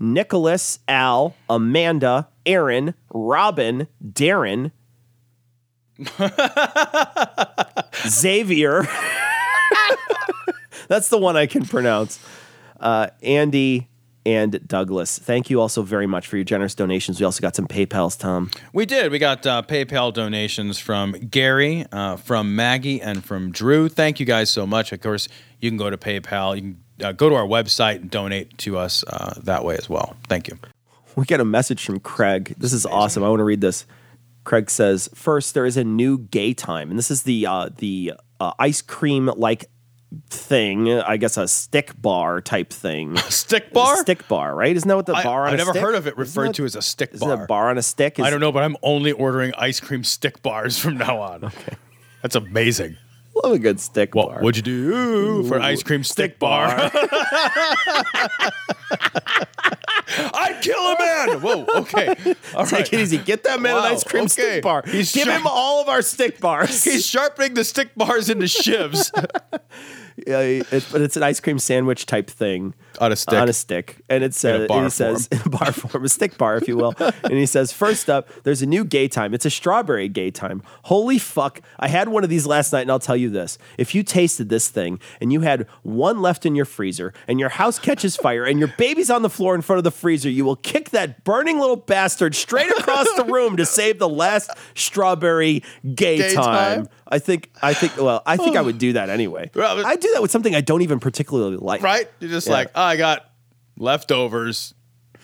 [0.00, 4.72] Nicholas, Al, Amanda, Aaron, Robin, Darren,
[8.08, 8.80] Xavier.
[10.88, 12.18] That's the one I can pronounce.
[12.80, 13.90] Uh, Andy
[14.24, 15.18] and Douglas.
[15.18, 17.18] Thank you also very much for your generous donations.
[17.20, 18.50] We also got some PayPal's, Tom.
[18.72, 19.10] We did.
[19.10, 23.88] We got uh, PayPal donations from Gary, uh, from Maggie, and from Drew.
[23.88, 24.92] Thank you guys so much.
[24.92, 25.28] Of course,
[25.60, 26.56] you can go to PayPal.
[26.56, 29.88] You can uh, go to our website and donate to us uh, that way as
[29.88, 30.16] well.
[30.28, 30.58] Thank you.
[31.16, 32.54] We get a message from Craig.
[32.56, 33.22] This is awesome.
[33.22, 33.86] I want to read this.
[34.44, 36.90] Craig says, first, there is a new Gaytime.
[36.90, 39.66] And this is the uh, the uh, ice cream like
[40.30, 43.16] thing, I guess a stick bar type thing.
[43.28, 43.96] stick bar?
[43.98, 44.74] stick bar, right?
[44.76, 45.82] Isn't that what the I, bar on I've never stick?
[45.82, 47.44] heard of it Isn't referred that- to as a stick Isn't bar.
[47.44, 48.18] a bar on a stick?
[48.18, 51.44] Is- I don't know, but I'm only ordering ice cream stick bars from now on.
[51.52, 51.76] Okay.
[52.22, 52.96] That's amazing.
[53.42, 54.40] Love a good stick bar.
[54.40, 56.68] What'd you do for ice cream stick bar?
[60.34, 61.40] I'd kill a man.
[61.40, 61.64] Whoa.
[61.80, 62.08] Okay.
[62.54, 62.92] All Take right.
[62.92, 63.18] it easy.
[63.18, 64.28] Get that man Wow, an ice cream okay.
[64.30, 64.82] stick bar.
[64.86, 66.84] He's Give sharp- him all of our stick bars.
[66.84, 69.10] He's sharpening the stick bars into shivs
[70.26, 73.34] Yeah, it, but it's an ice cream sandwich type thing on a stick.
[73.38, 76.08] on a stick, and it says In a bar and he says bar form, a
[76.08, 76.94] stick bar, if you will.
[76.98, 79.34] and he says, first up, there's a new Gaytime.
[79.34, 80.62] It's a strawberry Gaytime.
[80.84, 81.60] Holy fuck!
[81.78, 84.48] I had one of these last night, and I'll tell you this: if you tasted
[84.48, 88.44] this thing and you had one left in your freezer, and your house catches fire,
[88.44, 91.24] and your baby's on the floor in front of the freezer, you will kick that
[91.24, 95.62] burning little bastard straight across the room to save the last strawberry
[95.94, 96.84] gay, Gay time.
[96.84, 96.88] time?
[97.08, 97.50] I think.
[97.62, 97.96] I think.
[97.96, 99.50] Well, I think I would do that anyway.
[99.54, 101.82] Well, I do that with something I don't even particularly like.
[101.82, 102.08] right?
[102.20, 102.52] You're just Yeah.
[102.54, 103.28] like, oh, I got
[103.76, 104.74] leftovers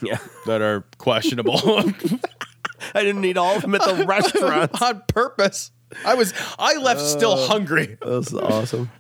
[0.02, 0.18] Yeah.
[0.46, 1.58] that are questionable
[2.94, 4.80] I didn't eat all of them at the restaurant.
[4.80, 5.72] on purpose.
[6.04, 7.96] I was I left still hungry.
[8.04, 8.90] That's awesome.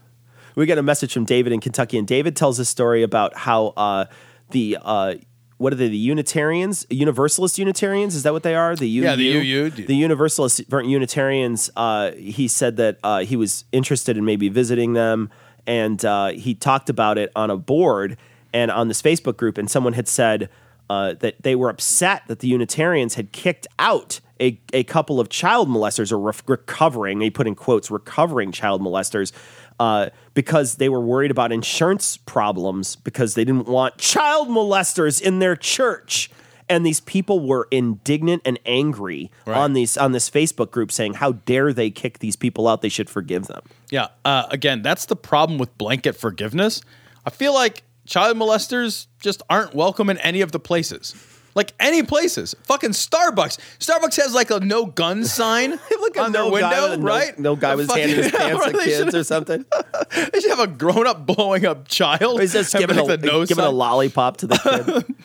[0.56, 3.68] We got a message from David in Kentucky, and David tells a story about how
[3.76, 4.06] uh,
[4.50, 5.14] the uh,
[5.58, 5.88] what are they?
[5.88, 8.14] The Unitarians, Universalist Unitarians?
[8.14, 8.74] Is that what they are?
[8.76, 9.02] The UU?
[9.02, 9.70] Yeah, the UU.
[9.70, 11.70] The Universalist Unitarians.
[11.76, 15.30] Uh, he said that uh, he was interested in maybe visiting them,
[15.66, 18.16] and uh, he talked about it on a board
[18.54, 20.48] and on this Facebook group, and someone had said
[20.88, 25.28] uh, that they were upset that the Unitarians had kicked out a, a couple of
[25.28, 29.32] child molesters or ref- recovering, he put in quotes, recovering child molesters
[29.80, 35.38] uh, because they were worried about insurance problems because they didn't want child molesters in
[35.38, 36.30] their church.
[36.70, 41.32] And these people were indignant and angry on these on this Facebook group saying, "How
[41.32, 42.82] dare they kick these people out?
[42.82, 44.08] They should forgive them." Yeah.
[44.22, 46.82] Uh, again, that's the problem with blanket forgiveness.
[47.24, 51.14] I feel like child molesters just aren't welcome in any of the places.
[51.58, 52.54] Like any places.
[52.62, 53.58] Fucking Starbucks.
[53.80, 57.02] Starbucks has like a no gun sign Like on their no window, guy a no-
[57.02, 57.36] right?
[57.36, 59.64] No, guy was handing his pants at they kids or something.
[60.32, 62.40] They should have a grown up blowing up child.
[62.40, 65.16] He's just giving, like a, no giving a lollipop to the kid.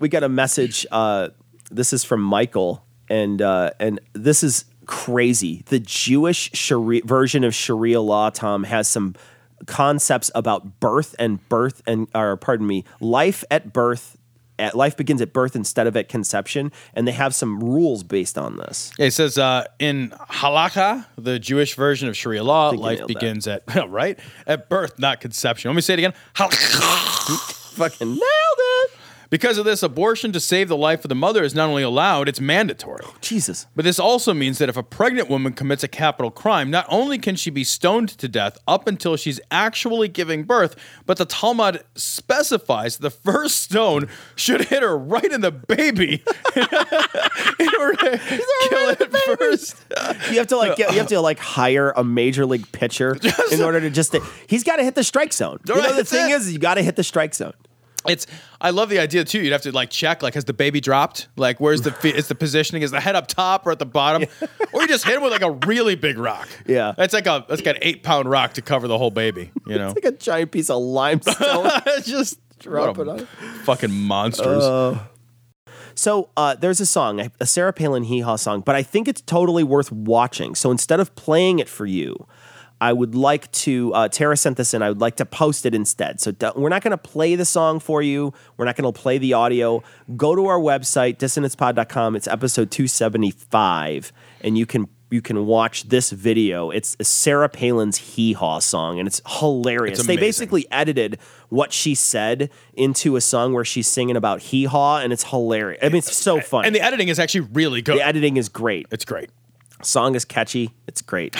[0.00, 0.84] we got a message.
[0.90, 1.28] Uh,
[1.70, 5.62] this is from Michael, and uh, and this is crazy.
[5.66, 9.14] The Jewish Sharia, version of Sharia law, Tom, has some
[9.66, 14.18] concepts about birth and birth and or pardon me, life at birth.
[14.62, 18.38] At, life begins at birth instead of at conception, and they have some rules based
[18.38, 18.92] on this.
[18.96, 23.14] Yeah, it says uh, in halakha, the Jewish version of Sharia law, life nailed that.
[23.14, 25.68] begins at right at birth, not conception.
[25.70, 26.14] Let me say it again.
[26.36, 27.58] Halakha.
[27.72, 28.90] Fucking nailed it.
[29.32, 32.28] Because of this, abortion to save the life of the mother is not only allowed,
[32.28, 33.00] it's mandatory.
[33.02, 33.66] Oh, Jesus.
[33.74, 37.16] But this also means that if a pregnant woman commits a capital crime, not only
[37.16, 40.76] can she be stoned to death up until she's actually giving birth,
[41.06, 44.06] but the Talmud specifies the first stone
[44.36, 46.22] should hit her right in the baby
[46.54, 48.18] in order to
[48.68, 49.82] kill it first.
[50.30, 53.16] You have to like get, you have to like hire a major league pitcher
[53.50, 54.14] in order to just
[54.46, 55.58] he's got to hit the strike zone.
[55.66, 56.34] You know Right, the thing it.
[56.34, 57.54] is you got to hit the strike zone.
[58.08, 58.26] It's
[58.60, 59.40] I love the idea too.
[59.40, 61.28] You'd have to like check like has the baby dropped?
[61.36, 62.82] Like where's the is the positioning?
[62.82, 64.28] Is the head up top or at the bottom?
[64.72, 66.48] Or you just hit him with like a really big rock.
[66.66, 66.92] Yeah.
[66.96, 69.50] That's like a that's got an eight pound rock to cover the whole baby.
[69.66, 71.70] You know, Like a giant piece of limestone.
[72.04, 73.26] just Drop it on.
[73.64, 74.62] fucking monsters.
[75.94, 79.20] So uh, there's a song, a Sarah Palin Hee Haw song, but I think it's
[79.20, 80.54] totally worth watching.
[80.54, 82.26] So instead of playing it for you,
[82.82, 83.94] I would like to.
[83.94, 84.82] Uh, Tara sent this in.
[84.82, 86.20] I would like to post it instead.
[86.20, 88.34] So don't- we're not going to play the song for you.
[88.56, 89.84] We're not going to play the audio.
[90.16, 92.16] Go to our website dissonancepod.com.
[92.16, 94.12] It's episode 275,
[94.42, 96.70] and you can you can watch this video.
[96.70, 99.98] It's Sarah Palin's Hee Haw song, and it's hilarious.
[99.98, 101.18] It's they basically edited
[101.50, 105.80] what she said into a song where she's singing about hee haw, and it's hilarious.
[105.84, 106.64] I mean, it's so fun.
[106.64, 107.98] and the editing is actually really good.
[107.98, 108.86] the editing is great.
[108.90, 109.30] it's great.
[109.82, 110.70] Song is catchy.
[110.88, 111.36] It's great.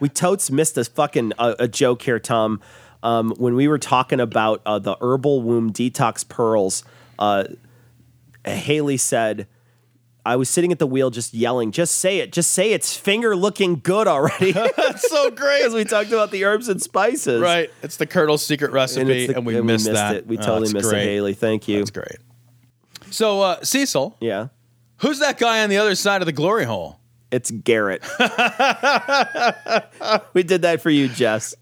[0.00, 2.60] We totes missed a fucking uh, a joke here, Tom.
[3.02, 6.82] Um, when we were talking about uh, the herbal womb detox pearls,
[7.18, 7.44] uh,
[8.44, 9.46] Haley said,
[10.24, 13.36] "I was sitting at the wheel just yelling, just say it, just say it's finger
[13.36, 15.58] looking good already." That's so great.
[15.60, 17.70] Because we talked about the herbs and spices, Right.
[17.82, 20.16] It's the Colonel's secret recipe, and, the- we missed that.
[20.16, 20.26] it.
[20.26, 21.02] We Oh, totally that's missed great.
[21.02, 21.34] it, Haley.
[21.34, 21.78] Thank you.
[21.78, 22.18] That's great.
[23.10, 24.48] So uh, Cecil, Yeah.
[24.98, 26.98] who's that guy on the other side of the glory hole?
[27.30, 28.02] It's Garrett.
[30.32, 31.54] we did that for you, Jess.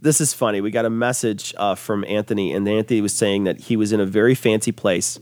[0.00, 0.60] This is funny.
[0.60, 4.00] We got a message uh, from Anthony, and Anthony was saying that he was in
[4.00, 5.18] a very fancy place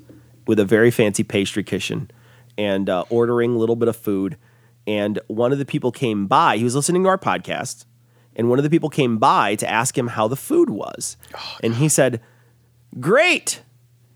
[0.46, 2.10] with a very fancy pastry kitchen
[2.56, 4.36] and uh, ordering a little bit of food.
[4.86, 6.56] And one of the people came by.
[6.58, 7.86] He was listening to our podcast,
[8.36, 11.16] and one of the people came by to ask him how the food was.
[11.62, 12.20] and he said,
[13.00, 13.62] Great.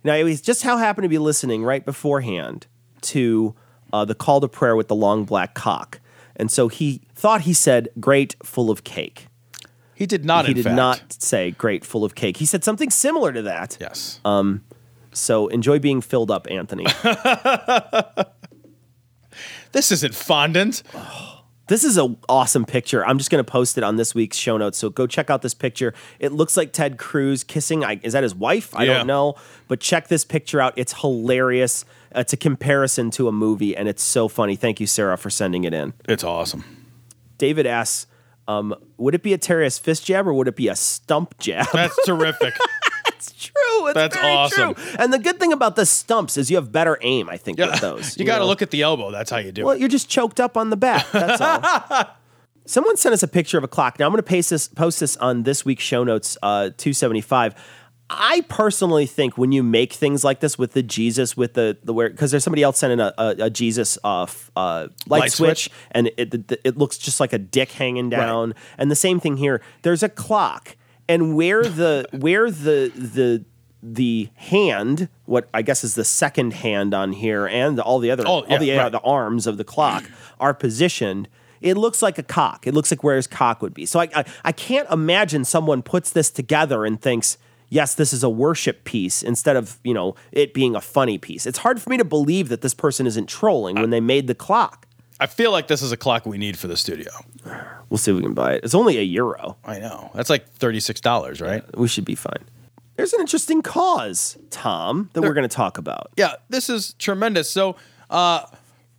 [0.05, 2.67] Now, he was just how happened to be listening right beforehand
[3.03, 3.55] to
[3.93, 6.01] uh, the call to prayer with the long black cock.
[6.36, 9.27] and so he thought he said "great full of cake."
[9.94, 10.47] He did not.
[10.47, 10.77] He did fact.
[10.77, 13.77] not say "great full of cake." He said something similar to that.
[13.81, 14.20] Yes.
[14.24, 14.62] Um.
[15.12, 16.86] So enjoy being filled up, Anthony.
[19.73, 20.82] This isn't fondant.
[21.69, 23.05] This is an awesome picture.
[23.06, 24.78] I'm just going to post it on this week's show notes.
[24.78, 25.93] So go check out this picture.
[26.19, 27.85] It looks like Ted Cruz kissing.
[27.85, 28.74] I, is that his wife?
[28.74, 28.94] I Yeah.
[28.98, 29.35] don't know.
[29.69, 30.73] But check this picture out.
[30.77, 31.85] It's hilarious.
[32.15, 34.57] It's a comparison to a movie, and it's so funny.
[34.57, 35.93] Thank you, Sarah, for sending it in.
[36.09, 36.65] It's awesome.
[37.37, 38.07] David asks,
[38.49, 41.67] um, would it be a terrorist fist jab or would it be a stump jab?
[41.73, 42.55] That's terrific.
[43.09, 43.87] It's true.
[43.89, 44.75] It's That's awesome.
[44.75, 44.85] true.
[44.99, 47.81] And the good thing about the stumps is you have better aim, I think, with
[47.81, 48.17] those.
[48.19, 49.11] you got to look at the elbow.
[49.11, 49.75] That's how you do Well, it.
[49.75, 51.07] Well, you're just choked up on the back.
[51.13, 52.05] That's all.
[52.65, 53.99] Someone sent us a picture of a clock.
[53.99, 57.55] Now I'm going to paste this, post this on this week's show notes, uh, 275.
[58.11, 61.93] I personally think when you make things like this with the Jesus, with the the
[61.93, 64.27] where, because there's somebody else sending a, a, a Jesus uh,
[64.57, 65.71] uh, light, Light switch, switch.
[65.91, 68.55] and it, it it looks just like a dick hanging down.
[68.79, 69.61] And the same thing here.
[69.83, 70.77] There's a clock,
[71.09, 73.45] and where the where the the
[73.83, 78.25] the hand, what I guess is the second hand on here, and all the other
[78.27, 78.93] Oh, yeah, all the uh, right.
[78.93, 80.05] the arms of the clock
[80.41, 81.29] are positioned.
[81.61, 82.67] It looks like a cock.
[82.67, 83.85] It looks like where his cock would be.
[83.85, 87.37] So I, I I can't imagine someone puts this together and thinks,
[87.69, 91.47] yes, this is a worship piece instead of you know it being a funny piece.
[91.47, 94.35] It's hard for me to believe that this person isn't trolling when they made the
[94.35, 94.86] clock.
[95.20, 97.11] I feel like this is a clock we need for the studio.
[97.90, 98.65] We'll see if we can buy it.
[98.65, 99.57] It's only a euro.
[99.65, 100.12] I know.
[100.15, 101.65] That's like $36, right?
[101.77, 102.45] We should be fine.
[102.95, 106.12] There's an interesting cause, Tom, that we're going to talk about.
[106.16, 107.51] Yeah, this is tremendous.
[107.51, 107.77] So,
[108.11, 108.47] uh,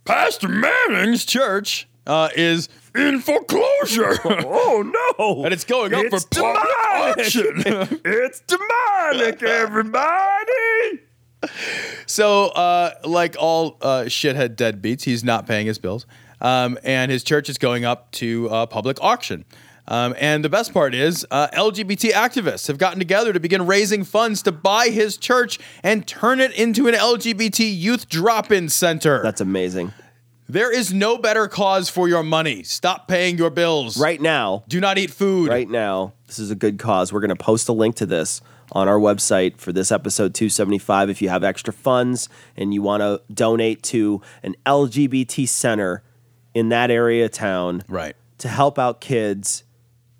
[0.04, 4.18] Pastor Manning's church uh, is in foreclosure.
[4.24, 5.44] oh no!
[5.44, 7.62] and it's going up It's for public auction.
[8.04, 11.00] it's demonic, everybody.
[12.06, 16.04] so, uh, like all uh, shithead deadbeats, he's not paying his bills,
[16.40, 19.44] um, and his church is going up to uh, public auction.
[19.86, 24.04] Um, and the best part is, uh, LGBT activists have gotten together to begin raising
[24.04, 29.20] funds to buy his church and turn it into an LGBT youth drop-in center.
[29.22, 29.92] That's amazing.
[30.50, 32.64] There is no better cause for your money.
[32.64, 33.96] Stop paying your bills.
[33.96, 35.48] Right now, Do not eat food.
[35.48, 37.12] right now, this is a good cause.
[37.12, 38.40] We're going to post a link to this
[38.72, 41.08] on our website for this episode 275.
[41.08, 46.02] If you have extra funds and you want to donate to an LGBT center
[46.52, 48.16] in that area of town Right.
[48.38, 49.62] to help out kids,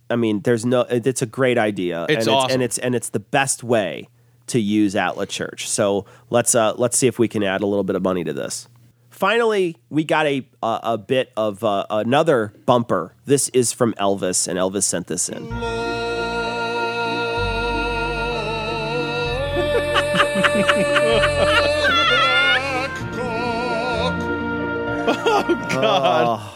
[0.08, 0.82] I mean, there's no.
[0.82, 2.06] It's a great idea.
[2.08, 2.52] It's and awesome.
[2.52, 4.08] and it's and it's the best way
[4.46, 5.68] to use ATLAH Church.
[5.68, 8.32] So let's uh, let's see if we can add a little bit of money to
[8.32, 8.68] this.
[9.20, 13.14] Finally, we got a a, a bit of uh, another bumper.
[13.26, 15.46] This is from Elvis, and Elvis sent this in.
[25.42, 26.50] Oh God.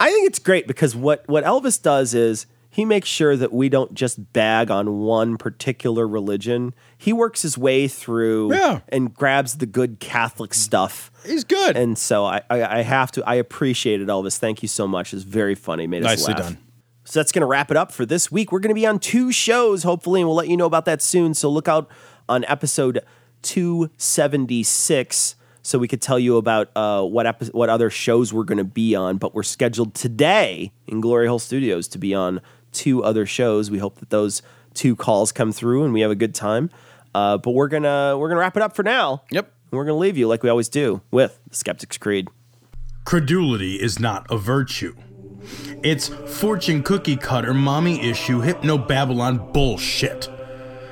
[0.00, 2.46] I think it's great because what what Elvis does is
[2.78, 6.72] he makes sure that we don't just bag on one particular religion.
[6.96, 8.82] He works his way through Yeah.
[8.88, 11.10] and grabs the good Catholic stuff.
[11.26, 11.76] He's good.
[11.76, 14.38] And so I, I, I have to I appreciate it, Elvis.
[14.38, 15.12] Thank you so much.
[15.12, 15.88] It's very funny.
[15.88, 16.42] Made us Nicely laugh.
[16.44, 16.58] done.
[17.04, 18.52] So that's going to wrap it up for this week.
[18.52, 21.02] We're going to be on two shows, hopefully, and we'll let you know about that
[21.02, 21.34] soon.
[21.34, 21.88] So look out
[22.28, 23.00] on episode
[23.42, 28.58] 276 so we could tell you about uh, what epi- what other shows we're going
[28.58, 29.18] to be on.
[29.18, 32.40] But we're scheduled today in Glory Hole Studios to be on
[32.78, 33.70] two other shows.
[33.70, 34.40] We hope that those
[34.72, 36.70] two calls come through and we have a good time.
[37.14, 39.24] Uh, but we're gonna we're gonna wrap it up for now.
[39.30, 39.52] Yep.
[39.70, 42.28] And we're gonna leave you like we always do with the Skeptic's Creed.
[43.04, 44.94] Credulity is not a virtue.
[45.82, 50.28] It's fortune cookie cutter, mommy issue, hypno Babylon bullshit.